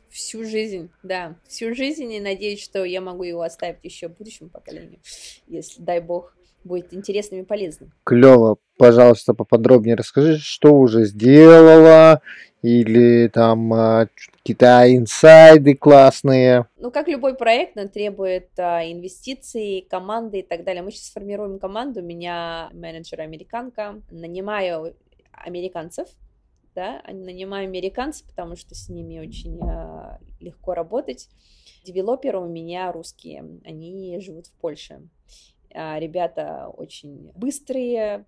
[0.10, 5.00] Всю жизнь, да, всю жизнь, и надеюсь, что я могу его оставить еще будущему поколению,
[5.48, 7.92] если, дай бог, будет интересным и полезным.
[8.04, 8.58] Клево.
[8.78, 12.22] Пожалуйста, поподробнее расскажи, что уже сделала,
[12.62, 16.68] или там а, какие-то инсайды классные.
[16.78, 20.82] Ну, как любой проект, он требует а, инвестиций, команды и так далее.
[20.82, 24.96] Мы сейчас формируем команду, у меня менеджер американка, нанимаю
[25.32, 26.08] американцев,
[26.74, 31.30] да, нанимаю американцев, потому что с ними очень а, легко работать.
[31.86, 35.08] Девелоперы у меня русские, они живут в Польше.
[35.70, 38.26] Ребята очень быстрые,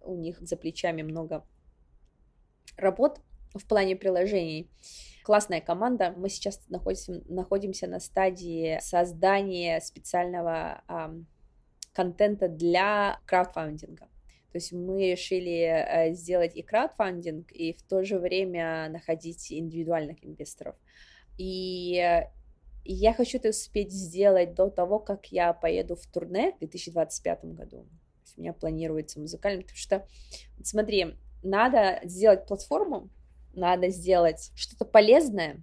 [0.00, 1.44] у них за плечами много
[2.76, 3.20] работ
[3.54, 4.70] в плане приложений.
[5.24, 6.14] Классная команда.
[6.16, 11.14] Мы сейчас находимся, находимся на стадии создания специального а,
[11.92, 14.08] контента для краудфандинга.
[14.50, 20.24] То есть мы решили э, сделать и краудфандинг, и в то же время находить индивидуальных
[20.24, 20.74] инвесторов.
[21.36, 22.24] И
[22.84, 27.86] я хочу это успеть сделать до того, как я поеду в турне в 2025 году.
[28.36, 30.06] У меня планируется музыкальный, потому что,
[30.62, 33.10] смотри, надо сделать платформу,
[33.58, 35.62] надо сделать что-то полезное,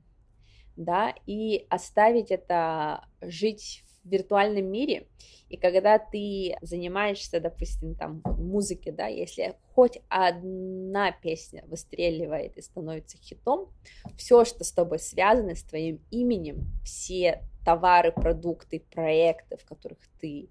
[0.75, 5.07] да, и оставить это жить в виртуальном мире,
[5.49, 13.17] и когда ты занимаешься, допустим, там музыки, да, если хоть одна песня выстреливает и становится
[13.17, 13.69] хитом,
[14.17, 20.49] все, что с тобой связано, с твоим именем, все товары, продукты, проекты, в которых ты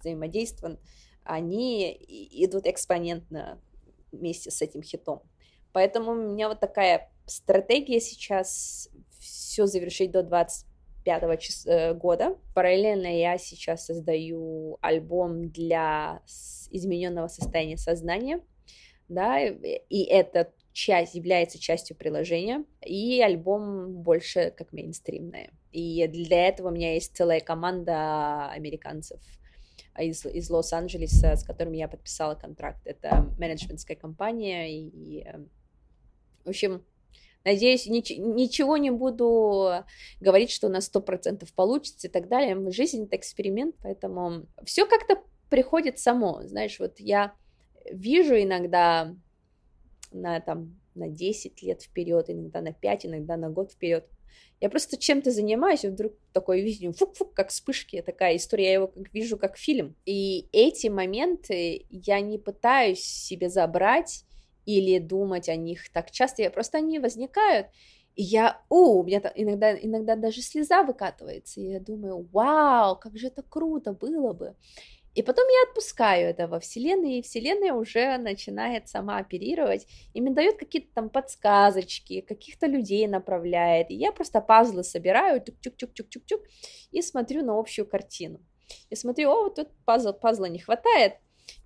[0.00, 0.78] взаимодействован,
[1.24, 1.92] они
[2.32, 3.60] идут экспонентно
[4.10, 5.22] вместе с этим хитом.
[5.72, 12.36] Поэтому у меня вот такая стратегия сейчас все завершить до 25 чис- э, года.
[12.54, 16.22] Параллельно я сейчас создаю альбом для
[16.70, 18.40] измененного состояния сознания,
[19.08, 25.50] да, и это часть является частью приложения, и альбом больше как мейнстримная.
[25.70, 29.20] И для этого у меня есть целая команда американцев
[29.98, 32.86] из, из Лос-Анджелеса, с которыми я подписала контракт.
[32.86, 35.26] Это менеджментская компания, и,
[36.44, 36.84] в общем,
[37.44, 39.84] Надеюсь, нич- ничего не буду
[40.20, 42.70] говорить, что у нас сто процентов получится и так далее.
[42.70, 45.20] Жизнь— это эксперимент, поэтому все как-то
[45.50, 46.42] приходит само.
[46.44, 47.34] Знаешь, вот я
[47.90, 49.14] вижу иногда
[50.12, 54.06] на, там, на 10 лет вперед, иногда на 5, иногда на год вперед.
[54.60, 58.86] Я просто чем-то занимаюсь, и вдруг такое видео, фук-фук, как вспышки, такая история, я его
[58.86, 59.96] как, вижу как фильм.
[60.06, 64.24] И эти моменты я не пытаюсь себе забрать
[64.66, 67.68] или думать о них так часто, я просто они возникают,
[68.14, 72.96] и я, у, у меня там иногда, иногда даже слеза выкатывается, и я думаю, вау,
[72.96, 74.54] как же это круто было бы.
[75.14, 80.32] И потом я отпускаю это во Вселенной, и Вселенная уже начинает сама оперировать, и мне
[80.32, 86.40] дает какие-то там подсказочки, каких-то людей направляет, и я просто пазлы собираю, чук-чук-чук-чук-чук,
[86.92, 88.40] и смотрю на общую картину.
[88.88, 91.14] И смотрю, о, вот тут пазл, пазла не хватает,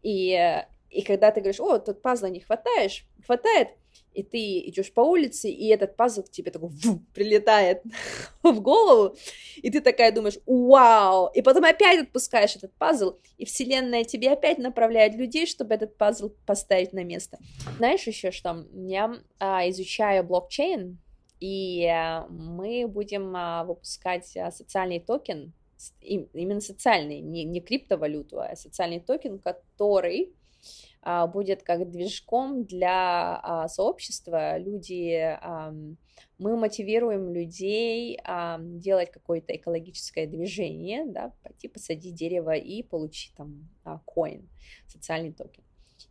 [0.02, 3.68] и и когда ты говоришь, о, тут пазла не хватаешь, хватает,
[4.14, 7.82] и ты идешь по улице, и этот пазл к тебе такой ву, прилетает
[8.42, 9.16] в голову,
[9.56, 14.58] и ты такая думаешь, вау, и потом опять отпускаешь этот пазл, и вселенная тебе опять
[14.58, 17.38] направляет людей, чтобы этот пазл поставить на место.
[17.76, 18.66] Знаешь еще что?
[18.72, 20.98] Я а, изучаю блокчейн,
[21.40, 25.52] и а, мы будем а, выпускать а, социальный токен,
[26.00, 30.34] именно социальный, не, не криптовалюту, а социальный токен, который
[31.32, 34.58] будет как движком для а, сообщества.
[34.58, 35.38] Люди,
[36.38, 38.18] мы мотивируем людей
[38.80, 43.68] делать какое-то экологическое движение, да, пойти посадить дерево и получить там
[44.04, 44.48] coin,
[44.86, 45.62] социальный токен.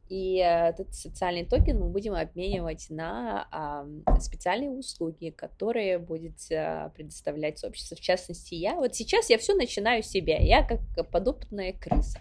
[0.07, 3.85] И этот социальный токен мы будем обменивать на
[4.19, 7.97] специальные услуги, которые будет предоставлять сообщество.
[7.97, 10.37] В частности, я вот сейчас я все начинаю с себя.
[10.37, 10.79] Я как
[11.09, 12.19] подопытная крыса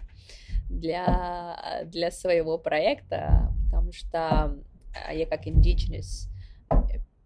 [0.69, 4.57] для, для своего проекта, потому что
[5.05, 6.27] а, я как indigenous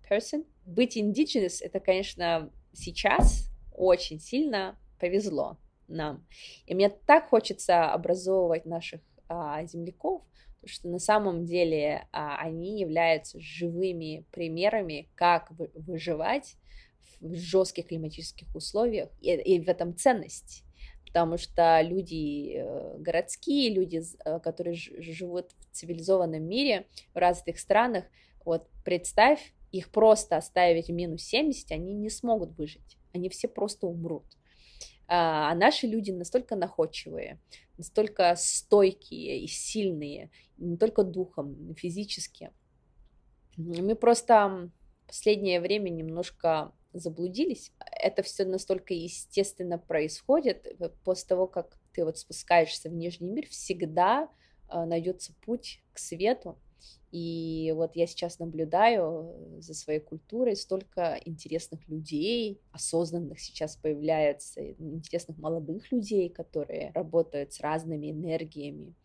[0.09, 0.45] person.
[0.65, 6.25] Быть indigenous, это, конечно, сейчас очень сильно повезло нам.
[6.65, 10.23] И мне так хочется образовывать наших а, земляков,
[10.55, 16.55] потому что на самом деле а, они являются живыми примерами, как вы, выживать
[17.21, 20.63] в жестких климатических условиях, и, и в этом ценность
[21.09, 26.85] потому что люди э, городские, люди, э, которые живут в цивилизованном мире,
[27.15, 28.05] в развитых странах,
[28.45, 33.87] вот представь, их просто оставить в минус 70, они не смогут выжить, они все просто
[33.87, 34.25] умрут.
[35.07, 37.39] А, а наши люди настолько находчивые,
[37.77, 42.51] настолько стойкие и сильные, не только духом, физически.
[43.57, 44.69] Мы просто
[45.07, 47.71] последнее время немножко заблудились.
[47.91, 50.65] Это все настолько естественно происходит.
[50.79, 54.29] Э, после того, как ты вот спускаешься в нижний мир, всегда
[54.69, 56.57] э, найдется путь к свету.
[57.11, 64.71] И вот я сейчас наблюдаю э, за своей культурой столько интересных людей, осознанных сейчас появляется,
[64.71, 68.95] интересных молодых людей, которые работают с разными энергиями.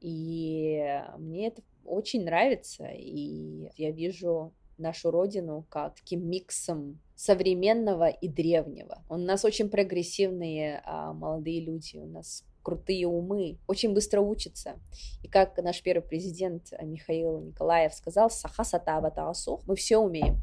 [0.00, 0.82] И
[1.18, 9.02] мне это очень нравится, и я вижу нашу родину как таким миксом современного и древнего.
[9.08, 14.74] У нас очень прогрессивные а, молодые люди, у нас крутые умы, очень быстро учатся.
[15.22, 20.40] И как наш первый президент Михаил Николаев сказал, сахасата абатаасух, мы все умеем.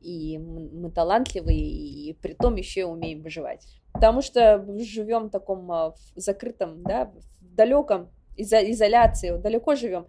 [0.00, 3.66] И мы талантливые, и при том еще умеем выживать.
[3.92, 10.06] Потому что живем в таком а, закрытом, да, в далеком изо изоляции, далеко живем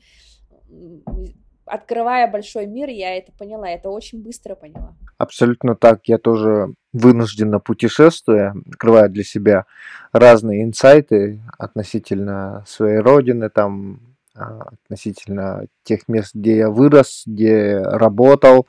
[1.71, 4.93] открывая большой мир, я это поняла, это очень быстро поняла.
[5.17, 6.01] Абсолютно так.
[6.05, 9.65] Я тоже вынужденно путешествуя, открывая для себя
[10.11, 14.01] разные инсайты относительно своей родины, там,
[14.35, 18.67] а, относительно тех мест, где я вырос, где работал,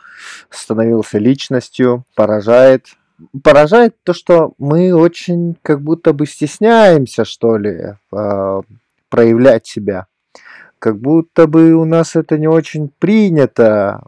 [0.48, 2.86] становился личностью, поражает.
[3.42, 8.60] Поражает то, что мы очень как будто бы стесняемся, что ли, а,
[9.08, 10.06] проявлять себя
[10.82, 14.04] как будто бы у нас это не очень принято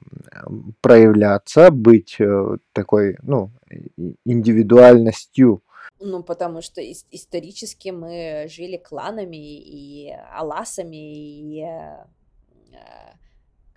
[0.81, 3.53] проявляться, быть э, такой, ну,
[4.25, 5.62] индивидуальностью.
[6.01, 12.05] Ну, потому что исторически мы жили кланами и аласами, и э,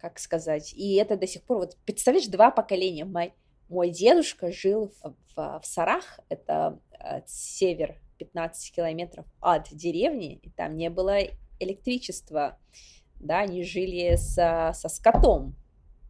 [0.01, 3.05] как сказать, и это до сих пор, вот представляешь, два поколения.
[3.05, 3.31] Мой,
[3.69, 10.75] мой дедушка жил в, в, Сарах, это э, север 15 километров от деревни, и там
[10.75, 11.19] не было
[11.59, 12.57] электричества,
[13.19, 15.55] да, они жили со, со скотом,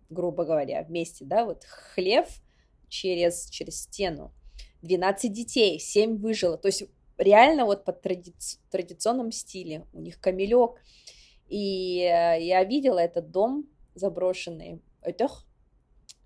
[0.09, 2.27] грубо говоря, вместе, да, вот хлев
[2.89, 4.33] через, через стену,
[4.81, 6.83] 12 детей, 7 выжило, то есть
[7.17, 8.33] реально вот по тради...
[8.69, 10.81] традиционном стиле, у них камелек,
[11.47, 15.29] и э, я видела этот дом заброшенный, это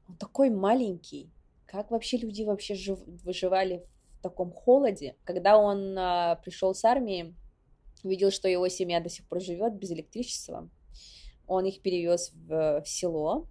[0.08, 1.32] он такой маленький,
[1.66, 3.00] как вообще люди вообще жив...
[3.24, 3.86] выживали
[4.20, 7.34] в таком холоде, когда он а, пришел с армии,
[8.04, 10.70] увидел, что его семья до сих пор живет без электричества.
[11.48, 13.48] Он их перевез в, в село,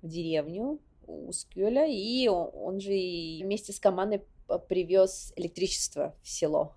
[0.00, 4.22] в деревню у Скюля, и он, он же вместе с командой
[4.68, 6.74] привез электричество в село.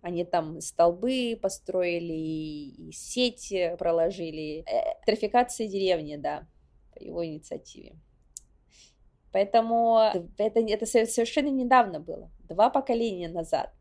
[0.00, 4.64] Они там столбы построили, и сети проложили.
[5.06, 6.48] Электрификация деревни, да,
[6.92, 7.96] по его инициативе.
[9.32, 9.98] Поэтому
[10.36, 13.72] это, это совершенно недавно было, два поколения назад.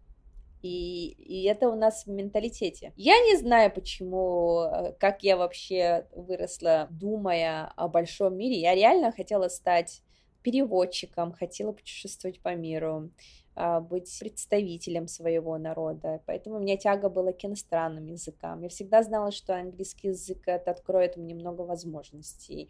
[0.62, 2.94] И, и это у нас в менталитете.
[2.96, 8.60] Я не знаю, почему, э, как я вообще выросла, думая о большом мире.
[8.60, 10.04] Я реально хотела стать
[10.44, 13.12] переводчиком, хотела путешествовать по миру,
[13.54, 16.22] а, быть представителем своего народа.
[16.26, 18.62] Поэтому у меня тяга была к иностранным языкам.
[18.62, 22.70] Я всегда знала, что английский язык это откроет мне много возможностей.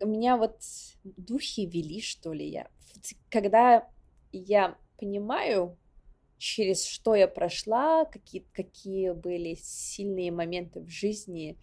[0.00, 0.60] У меня вот
[1.04, 2.68] духи вели, что ли, я.
[3.30, 3.88] Когда
[4.32, 5.76] я понимаю,
[6.38, 11.58] через что я прошла, какие, какие были сильные моменты в жизни,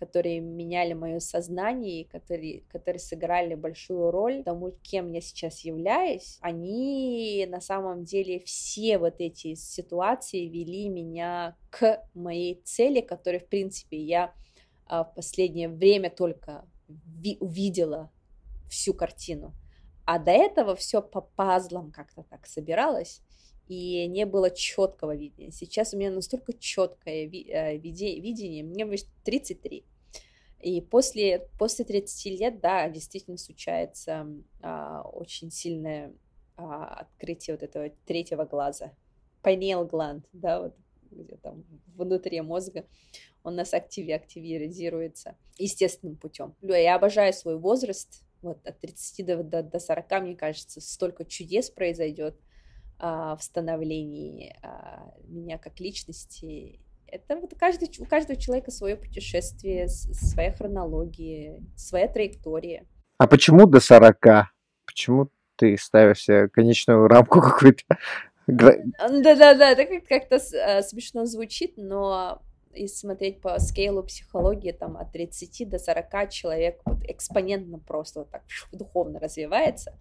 [0.00, 7.46] которые меняли мое сознание, которые, которые сыграли большую роль тому, кем я сейчас являюсь, они
[7.48, 13.98] на самом деле все вот эти ситуации вели меня к моей цели, которой, в принципе,
[13.98, 14.32] я
[14.86, 18.10] а, в последнее время только ви- увидела
[18.70, 19.52] всю картину.
[20.06, 23.20] А до этого все по пазлам как-то так собиралось
[23.70, 25.52] и не было четкого видения.
[25.52, 28.84] Сейчас у меня настолько четкое э, видение, мне
[29.24, 29.84] 33.
[30.58, 34.26] И после, после 30 лет, да, действительно случается
[34.60, 36.12] а, очень сильное
[36.56, 38.92] а, открытие вот этого третьего глаза.
[39.44, 40.74] Pineal gland, да, вот
[41.12, 41.64] где там
[41.94, 42.84] внутри мозга,
[43.44, 46.56] он нас активе активизируется естественным путем.
[46.60, 51.70] Я обожаю свой возраст, вот от 30 до, до, до 40, мне кажется, столько чудес
[51.70, 52.36] произойдет,
[53.00, 56.80] в становлении а, меня как личности.
[57.06, 62.86] Это вот каждый, у каждого человека свое путешествие, своя хронология, своя траектория.
[63.18, 64.16] А почему до 40?
[64.86, 67.84] Почему ты ставишь себе конечную рамку какую-то?
[68.46, 72.42] Да-да-да, это как-то а, смешно звучит, но
[72.72, 78.30] если смотреть по скейлу психологии, там от 30 до 40 человек вот экспонентно просто вот
[78.30, 78.42] так
[78.72, 79.98] духовно развивается,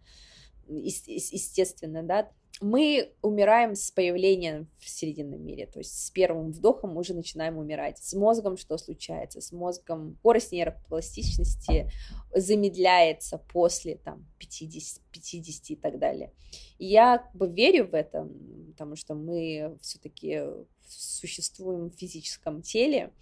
[0.67, 2.29] естественно, да,
[2.61, 7.57] мы умираем с появлением в Срединном мире, то есть с первым вдохом мы уже начинаем
[7.57, 7.97] умирать.
[7.99, 9.39] С мозгом что случается?
[9.39, 11.89] С мозгом скорость нейропластичности
[12.35, 16.33] замедляется после там 50, 50 и так далее.
[16.77, 18.27] И я как бы верю в это,
[18.71, 20.41] потому что мы все-таки
[20.87, 23.13] существуем в физическом теле,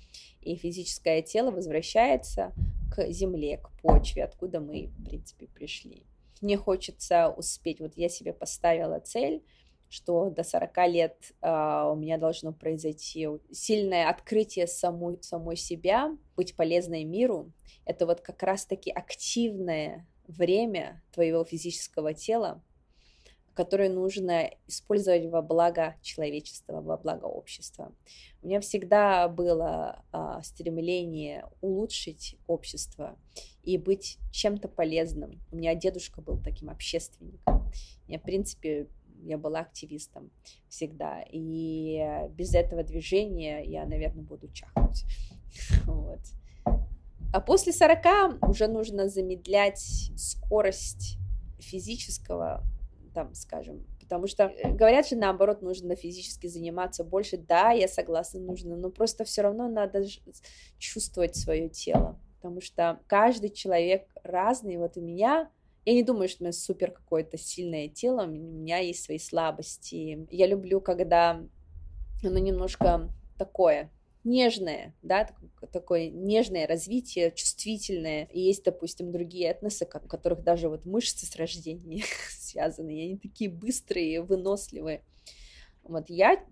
[0.42, 2.54] и физическое тело возвращается
[2.92, 6.06] к земле, к почве, откуда мы, в принципе, пришли
[6.42, 7.80] мне хочется успеть.
[7.80, 9.44] Вот я себе поставила цель,
[9.90, 16.56] что до 40 лет uh, у меня должно произойти сильное открытие самой, самой себя, быть
[16.56, 17.52] полезной миру.
[17.86, 22.62] Это вот как раз-таки активное время твоего физического тела,
[23.54, 27.96] которые нужно использовать во благо человечества, во благо общества.
[28.42, 33.18] У меня всегда было а, стремление улучшить общество
[33.68, 35.42] и быть чем-то полезным.
[35.52, 37.70] У меня дедушка был таким общественником.
[38.08, 38.88] Я, в принципе,
[39.24, 40.32] я была активистом
[40.70, 41.22] всегда.
[41.30, 42.02] И
[42.32, 45.04] без этого движения я, наверное, буду чахнуть.
[45.86, 46.20] Вот.
[47.34, 51.18] А после 40 уже нужно замедлять скорость
[51.60, 52.64] физического
[53.14, 58.40] там, скажем, потому что э, говорят же наоборот, нужно физически заниматься больше, да, я согласна,
[58.40, 60.06] нужно, но просто все равно надо
[60.78, 65.50] чувствовать свое тело, потому что каждый человек разный, вот у меня
[65.88, 70.28] я не думаю, что у меня супер какое-то сильное тело, у меня есть свои слабости.
[70.32, 71.42] Я люблю, когда
[72.22, 73.90] оно немножко такое,
[74.26, 75.30] нежное, да,
[75.72, 78.26] такое нежное развитие, чувствительное.
[78.34, 83.18] И есть, допустим, другие этносы, у которых даже вот мышцы с рождения связаны, и они
[83.18, 85.04] такие быстрые, выносливые.
[85.84, 86.44] Вот я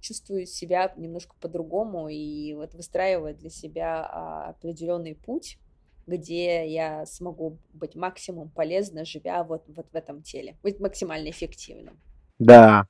[0.00, 5.58] чувствую себя немножко по-другому и вот выстраиваю для себя а, определенный путь,
[6.06, 12.00] где я смогу быть максимум полезна, живя вот, вот в этом теле, быть максимально эффективным.
[12.38, 12.86] Да,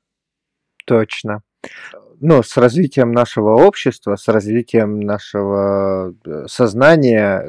[0.87, 1.43] точно.
[2.21, 7.49] Ну, с развитием нашего общества, с развитием нашего э, сознания,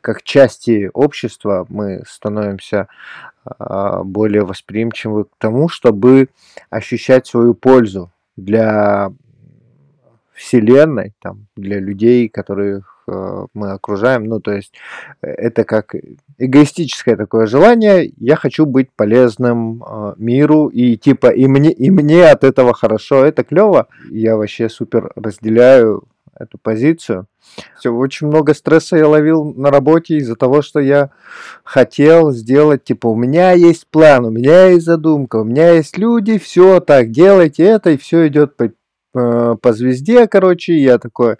[0.00, 2.88] как части общества, мы становимся
[3.44, 6.28] а, более восприимчивы к тому, чтобы
[6.68, 8.10] ощущать свою пользу
[8.44, 9.12] для
[10.40, 14.24] Вселенной, там, для людей, которых э, мы окружаем.
[14.24, 14.72] Ну, то есть
[15.22, 15.94] э, это как
[16.38, 18.10] эгоистическое такое желание.
[18.16, 23.22] Я хочу быть полезным э, миру, и типа и мне, и мне от этого хорошо,
[23.24, 23.88] это клево.
[24.10, 26.04] Я вообще супер разделяю
[26.40, 27.26] эту позицию.
[27.78, 31.10] Все, очень много стресса я ловил на работе из-за того, что я
[31.64, 36.38] хотел сделать, типа, у меня есть план, у меня есть задумка, у меня есть люди,
[36.38, 38.72] все так, делайте это, и все идет по,
[39.12, 41.36] по, по звезде, короче, я такой,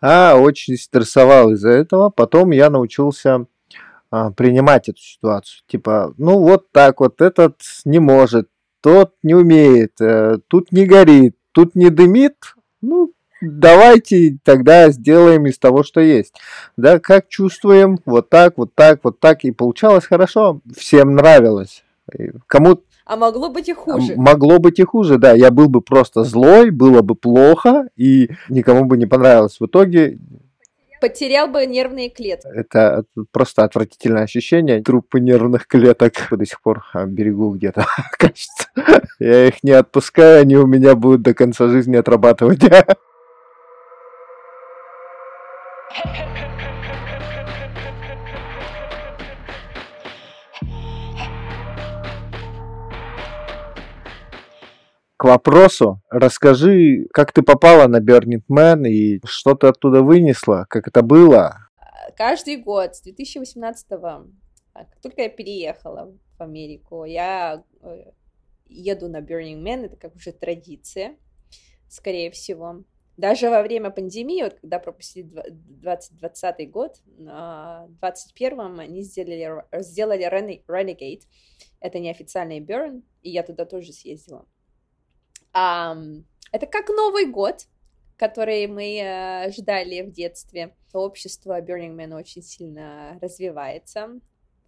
[0.00, 2.10] а, очень стрессовал из-за этого.
[2.10, 3.46] Потом я научился
[4.10, 5.62] а, принимать эту ситуацию.
[5.66, 8.48] Типа, ну вот так вот, этот не может,
[8.84, 12.36] тот не умеет, э, тут не горит, тут не дымит,
[12.82, 13.13] ну,
[13.44, 16.34] давайте тогда сделаем из того, что есть.
[16.76, 21.84] Да, как чувствуем, вот так, вот так, вот так, и получалось хорошо, всем нравилось.
[22.46, 24.14] Кому а могло быть и хуже.
[24.16, 25.32] Могло быть и хуже, да.
[25.32, 29.60] Я был бы просто злой, было бы плохо, и никому бы не понравилось.
[29.60, 30.18] В итоге
[31.00, 32.46] потерял бы нервные клетки.
[32.46, 34.82] Это просто отвратительное ощущение.
[34.82, 37.86] Трупы нервных клеток до сих пор а, берегу где-то,
[38.18, 38.68] кажется.
[39.18, 42.62] Я их не отпускаю, они у меня будут до конца жизни отрабатывать.
[55.16, 60.88] К вопросу, расскажи, как ты попала на Burning Man и что ты оттуда вынесла, как
[60.88, 61.70] это было?
[62.16, 64.26] Каждый год с 2018-го,
[64.72, 68.10] как только я переехала в Америку, я э,
[68.66, 71.16] еду на Burning Man, это как уже традиция,
[71.88, 72.84] скорее всего.
[73.16, 81.22] Даже во время пандемии, вот когда пропустили 2020 год, в 2021 они сделали, сделали Renegade,
[81.80, 84.46] это неофициальный Burn, и я туда тоже съездила.
[85.52, 87.66] Это как Новый год,
[88.16, 90.74] который мы э, ждали в детстве.
[90.92, 94.20] Общество Burning Man очень сильно развивается.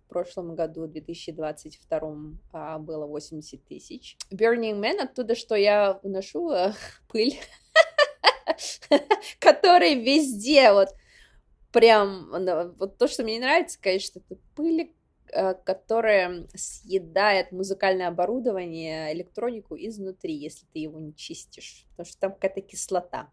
[0.04, 2.16] В прошлом году, в 2022,
[2.52, 4.16] а, было 80 тысяч.
[4.30, 6.72] Burning Man оттуда, что я вношу э,
[7.08, 7.36] пыль
[9.38, 10.88] который везде вот
[11.72, 12.30] прям,
[12.78, 14.92] вот то, что мне нравится, конечно, это пыль,
[15.32, 22.32] э, которая съедает музыкальное оборудование, электронику изнутри, если ты его не чистишь, потому что там
[22.32, 23.30] какая-то кислота.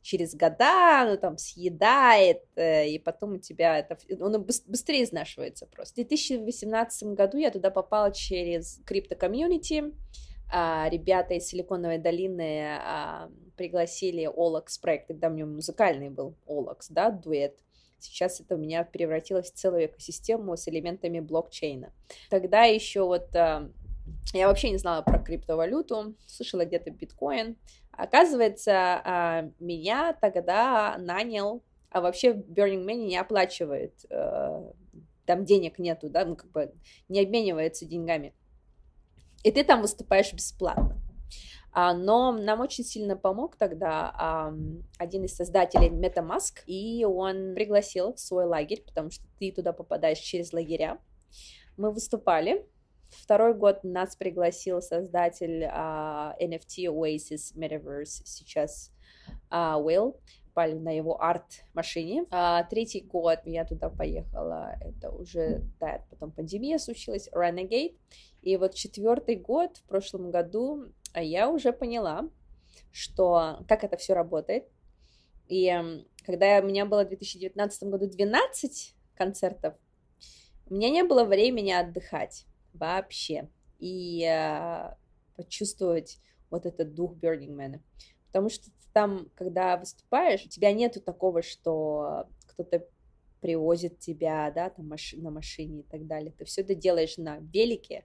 [0.00, 3.98] Через года оно там съедает, э, и потом у тебя это...
[4.20, 6.02] Он быстрее изнашивается просто.
[6.02, 9.92] В 2018 году я туда попала через крипто-комьюнити,
[10.50, 16.88] а, ребята из Силиконовой долины а, пригласили Олакс проект, тогда у меня музыкальный был Олакс,
[16.88, 17.58] да, дуэт.
[17.98, 21.92] Сейчас это у меня превратилось в целую экосистему с элементами блокчейна.
[22.30, 23.70] Тогда еще вот а,
[24.32, 27.56] я вообще не знала про криптовалюту, слышала где-то биткоин.
[27.92, 34.72] Оказывается, а, меня тогда нанял, а вообще Burning Man не оплачивает, а,
[35.24, 36.72] там денег нету, да, ну как бы
[37.08, 38.32] не обменивается деньгами
[39.42, 41.00] и ты там выступаешь бесплатно.
[41.72, 44.50] А, но нам очень сильно помог тогда
[44.98, 50.18] один из создателей MetaMask, и он пригласил в свой лагерь, потому что ты туда попадаешь
[50.18, 50.98] через лагеря.
[51.76, 52.66] Мы выступали.
[53.10, 58.90] Второй год нас пригласил создатель NFT Oasis Metaverse, сейчас
[59.50, 60.16] Will,
[60.56, 62.24] попали на его арт-машине.
[62.30, 67.94] А, третий год я туда поехала, это уже, да, потом пандемия случилась, Renegade.
[68.46, 72.30] И вот четвертый год в прошлом году а, я уже поняла,
[72.92, 74.68] что как это все работает.
[75.48, 75.68] И
[76.24, 79.74] когда у меня было в 2019 году 12 концертов,
[80.70, 83.48] у меня не было времени отдыхать вообще
[83.80, 84.94] и э,
[85.34, 87.80] почувствовать вот этот дух Burning Man.
[88.28, 92.86] Потому что там, когда выступаешь, у тебя нету такого, что кто-то
[93.46, 96.32] привозит тебя, да, там маши- на машине и так далее.
[96.36, 98.04] Ты все это делаешь на велике,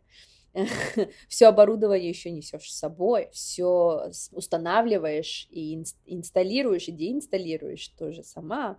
[1.27, 8.77] все оборудование еще несешь с собой, все устанавливаешь и ин- инсталируешь, и деинсталируешь тоже сама.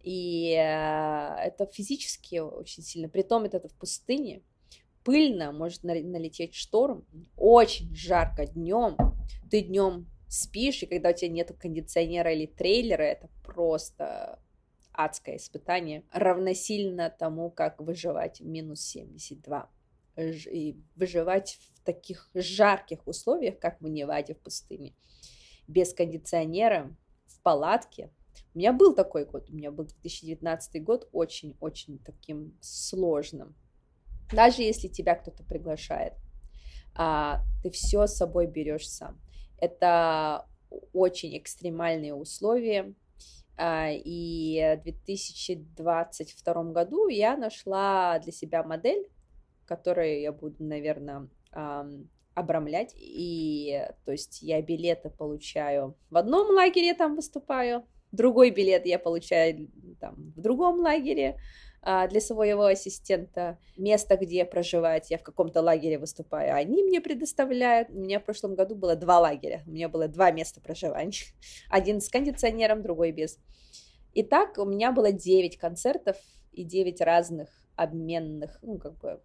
[0.00, 3.08] И э, это физически очень сильно.
[3.08, 4.42] Притом это в пустыне,
[5.02, 7.04] пыльно, может налететь шторм,
[7.36, 8.96] очень жарко днем,
[9.50, 14.38] ты днем спишь, и когда у тебя нет кондиционера или трейлера, это просто
[14.96, 19.70] адское испытание, равносильно тому, как выживать в минус 72.
[20.16, 24.94] И выживать в таких жарких условиях, как в Неваде в пустыне,
[25.68, 26.96] без кондиционера,
[27.26, 28.10] в палатке.
[28.54, 33.54] У меня был такой год, у меня был 2019 год очень-очень таким сложным.
[34.32, 36.14] Даже если тебя кто-то приглашает,
[36.94, 39.20] а, ты все с собой берешь сам.
[39.58, 40.46] Это
[40.92, 42.94] очень экстремальные условия,
[43.58, 49.08] и в 2022 году я нашла для себя модель,
[49.66, 51.28] которую я буду, наверное,
[52.34, 52.94] обрамлять.
[52.96, 59.68] И то есть я билеты получаю в одном лагере, там выступаю, другой билет я получаю
[60.00, 61.40] там, в другом лагере, а,
[61.86, 67.90] для своего ассистента, место, где проживать, я в каком-то лагере выступаю, они мне предоставляют.
[67.90, 71.12] У меня в прошлом году было два лагеря, у меня было два места проживания,
[71.70, 73.38] один с кондиционером, другой без.
[74.14, 76.16] И так у меня было 9 концертов
[76.52, 79.20] и 9 разных обменных, ну, как бы,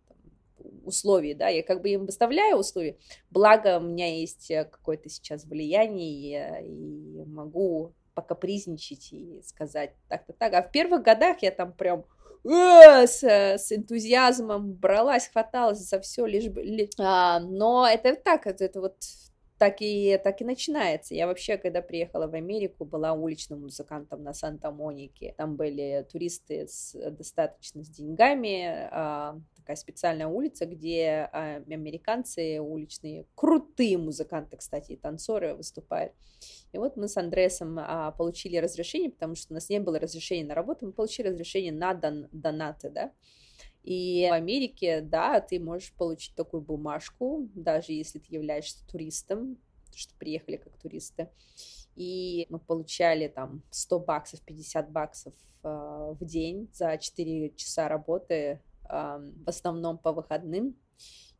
[0.83, 2.97] условий, да, я как бы им выставляю условия,
[3.31, 10.53] благо у меня есть э, какое-то сейчас влияние, и могу покапризничать и сказать так-то так,
[10.53, 12.05] а в первых годах я там прям
[12.43, 16.63] Э, с, с энтузиазмом бралась, хваталась за все, лишь бы...
[16.99, 18.95] А, но это так, это, это вот
[19.59, 21.13] так и, так и начинается.
[21.13, 25.35] Я вообще, когда приехала в Америку, была уличным музыкантом на Санта-Монике.
[25.37, 33.25] Там были туристы с, достаточно с деньгами, а, такая специальная улица, где а, американцы уличные,
[33.35, 36.13] крутые музыканты, кстати, и танцоры выступают.
[36.73, 40.47] И вот мы с Андреасом а, получили разрешение, потому что у нас не было разрешения
[40.47, 43.11] на работу, мы получили разрешение на дон, донаты, да.
[43.83, 49.57] И в Америке, да, ты можешь получить такую бумажку, даже если ты являешься туристом,
[49.95, 51.29] что приехали как туристы.
[51.95, 55.33] И мы получали там 100 баксов, 50 баксов
[55.63, 58.61] э, в день за 4 часа работы,
[58.91, 60.75] в основном по выходным.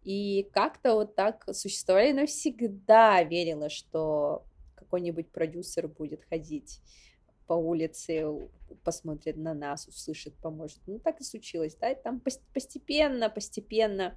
[0.04, 4.46] И как-то вот так существовали, но всегда верила, что
[4.76, 6.82] какой-нибудь продюсер будет ходить
[7.46, 8.26] по улице,
[8.84, 10.80] посмотрит на нас, услышит, поможет.
[10.88, 12.22] Ну, так и случилось, да, и там
[12.54, 14.16] постепенно, постепенно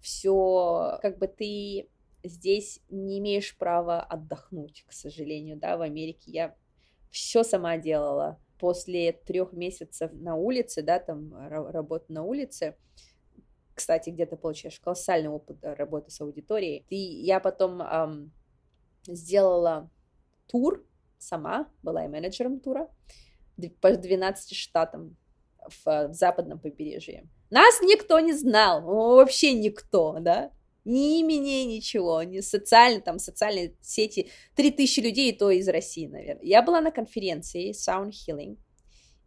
[0.00, 1.90] все, как бы ты
[2.22, 6.54] здесь не имеешь права отдохнуть, к сожалению, да, в Америке я
[7.10, 8.40] все сама делала.
[8.58, 12.76] После трех месяцев на улице, да, там работы на улице,
[13.74, 16.84] кстати, где то получаешь колоссальный опыт работы с аудиторией.
[16.88, 18.32] И я потом эм,
[19.06, 19.88] сделала
[20.48, 20.84] тур
[21.18, 22.88] сама, была и менеджером тура
[23.80, 25.16] по 12 штатам
[25.68, 27.28] в, в западном побережье.
[27.50, 30.52] Нас никто не знал, вообще никто, да,
[30.88, 36.42] ни имени, ничего, ни социальные, там, социальные сети, 3000 людей, и то из России, наверное.
[36.44, 38.56] Я была на конференции Sound Healing,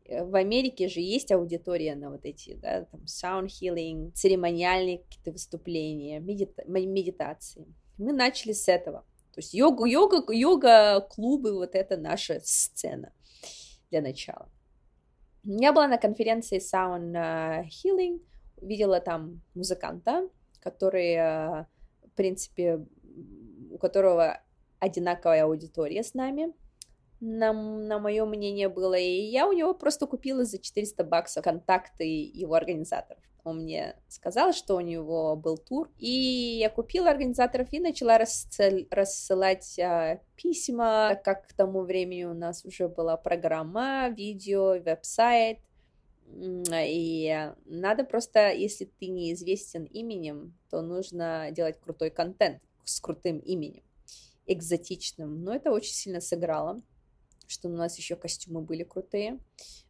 [0.05, 5.31] э, в Америке же есть аудитория на вот эти, да, там, sound healing, церемониальные какие-то
[5.31, 7.65] выступления, медита- медитации.
[7.97, 9.05] Мы начали с этого.
[9.33, 13.13] То есть йога, йога, йога-клубы, вот это наша сцена
[13.91, 14.49] для начала.
[15.43, 18.19] Я была на конференции Sound э, Healing,
[18.57, 20.27] видела там музыканта,
[20.61, 21.65] который, э,
[22.05, 22.85] в принципе,
[23.71, 24.41] у которого
[24.79, 26.53] одинаковая аудитория с нами,
[27.21, 32.03] на, на мое мнение было, и я у него просто купила за 400 баксов контакты
[32.03, 33.23] его организаторов.
[33.43, 36.09] Он мне сказал, что у него был тур, и
[36.59, 42.65] я купила организаторов и начала рассыл, рассылать а, письма, как к тому времени у нас
[42.65, 45.57] уже была программа, видео, веб-сайт,
[46.33, 53.83] и надо просто, если ты неизвестен именем, то нужно делать крутой контент с крутым именем,
[54.45, 55.43] экзотичным.
[55.43, 56.81] Но это очень сильно сыграло,
[57.47, 59.39] что у нас еще костюмы были крутые,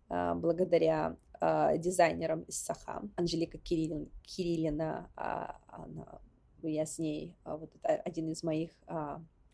[0.09, 5.21] а, благодаря э, дизайнером из Саха, Анжелика Кириллин, Кириллина, э,
[5.67, 6.19] она,
[6.63, 8.71] я с ней, вот это один из моих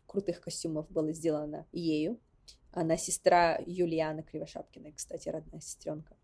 [0.06, 2.18] крутых костюмов был сделан ею.
[2.72, 6.17] Она сестра Юлианы Кривошапкиной, кстати, родная сестренка.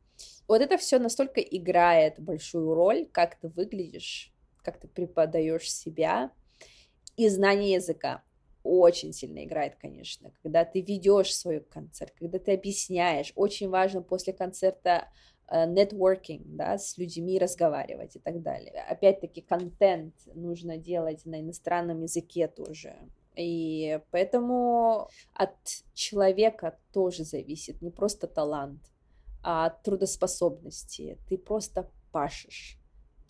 [0.47, 6.31] Вот это все настолько играет большую роль, как ты выглядишь, как ты преподаешь себя
[7.17, 8.23] и знание языка
[8.65, 13.31] очень сильно играет, конечно, когда ты ведешь свой концерт, когда ты объясняешь.
[13.37, 15.09] Очень важно после концерта
[15.49, 18.83] э, да, с людьми разговаривать и так далее.
[18.89, 22.97] Опять-таки, контент нужно делать на иностранном языке тоже.
[23.37, 25.57] И поэтому от
[25.93, 28.81] человека тоже зависит не просто талант,
[29.45, 31.19] а трудоспособности.
[31.29, 32.79] Ты просто пашешь.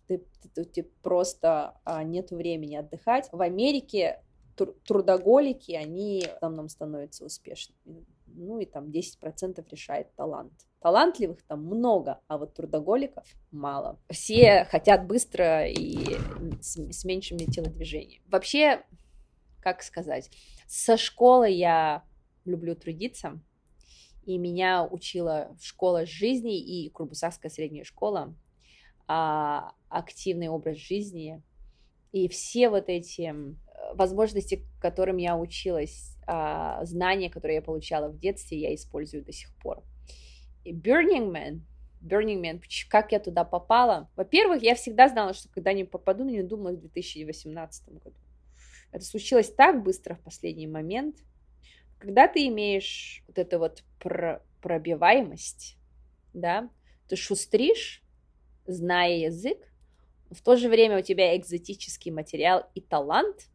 [0.07, 0.25] ты,
[0.55, 3.29] ты, ты просто а, нет времени отдыхать.
[3.33, 4.23] В Америке
[4.57, 8.07] тр- трудоголики, они в основном становятся успешными.
[8.27, 10.53] Ну и там 10% решает талант.
[10.81, 13.99] Талантливых там много, а вот трудоголиков мало.
[14.11, 16.17] Все хотят быстро и
[16.61, 18.23] с, с меньшими телодвижениями.
[18.29, 18.85] Вообще,
[19.61, 20.31] как сказать,
[20.67, 22.05] со школы я
[22.45, 23.41] люблю трудиться,
[24.27, 28.35] и меня учила школа жизни и Курбусакская средняя школа,
[29.07, 31.43] а, активный образ жизни,
[32.13, 33.35] и все вот эти
[33.95, 39.55] возможности, которым я училась, а, знания, которые я получала в детстве, я использую до сих
[39.57, 39.83] пор.
[40.65, 41.61] И Burning Man,
[42.01, 44.09] Burning Man, как я туда попала?
[44.17, 48.17] Во-первых, я всегда знала, что когда не попаду, но не думала в 2018 году.
[48.93, 51.17] Это случилось так быстро в последний момент.
[52.05, 55.79] Когда ты имеешь вот эту вот про пробиваемость,
[56.35, 56.69] да,
[57.09, 58.03] ты шустришь,
[58.67, 59.57] зная язык,
[60.31, 63.49] в то же время у тебя экзотический материал и талант,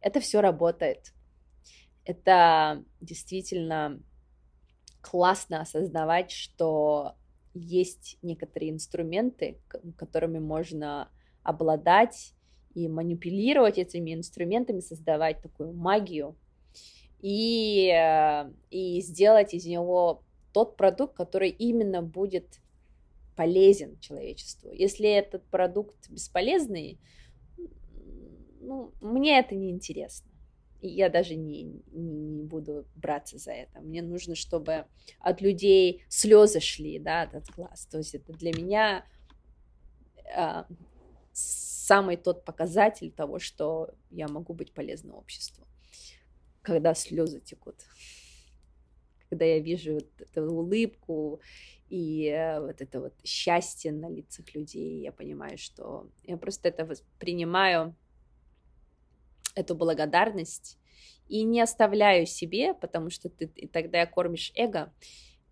[0.00, 1.12] это все работает.
[2.04, 4.00] Это действительно
[5.00, 7.16] классно осознавать, что
[7.54, 9.58] есть некоторые инструменты,
[9.96, 11.10] которыми можно
[11.42, 12.34] обладать
[12.72, 16.36] и манипулировать этими инструментами, создавать такую магию
[17.22, 20.22] и, э, и сделать из него
[20.52, 22.60] тот продукт, который именно будет
[23.36, 24.70] полезен человечеству.
[24.72, 26.98] Если этот продукт бесполезный,
[28.60, 30.30] ну, мне это не интересно.
[30.82, 33.80] Я даже не, не буду браться за это.
[33.80, 34.86] Мне нужно, чтобы
[35.18, 37.86] от людей слезы шли, да, от глаз.
[37.86, 39.04] То есть это для меня
[40.36, 40.64] э,
[41.32, 45.66] самый тот показатель того, что я могу быть полезна обществу.
[46.70, 47.74] Когда слезы текут.
[49.28, 51.40] Когда я вижу вот эту улыбку
[51.88, 56.84] и э, вот это вот счастье на лицах людей, я понимаю, что я просто это
[56.84, 57.96] воспринимаю
[59.56, 60.78] эту благодарность
[61.26, 64.92] и не оставляю себе, потому что ты и тогда кормишь эго.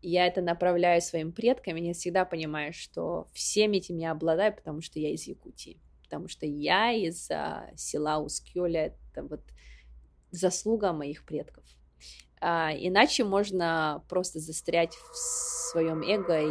[0.01, 4.83] Я это направляю своим предкам, и я всегда понимаю, что всеми этим я обладаю, потому
[4.83, 9.43] что я из Якутии, потому что я из а, села Ускёля, это вот
[10.31, 11.65] заслуга моих предков.
[12.41, 16.49] А, иначе можно просто застрять в своем эго и, и.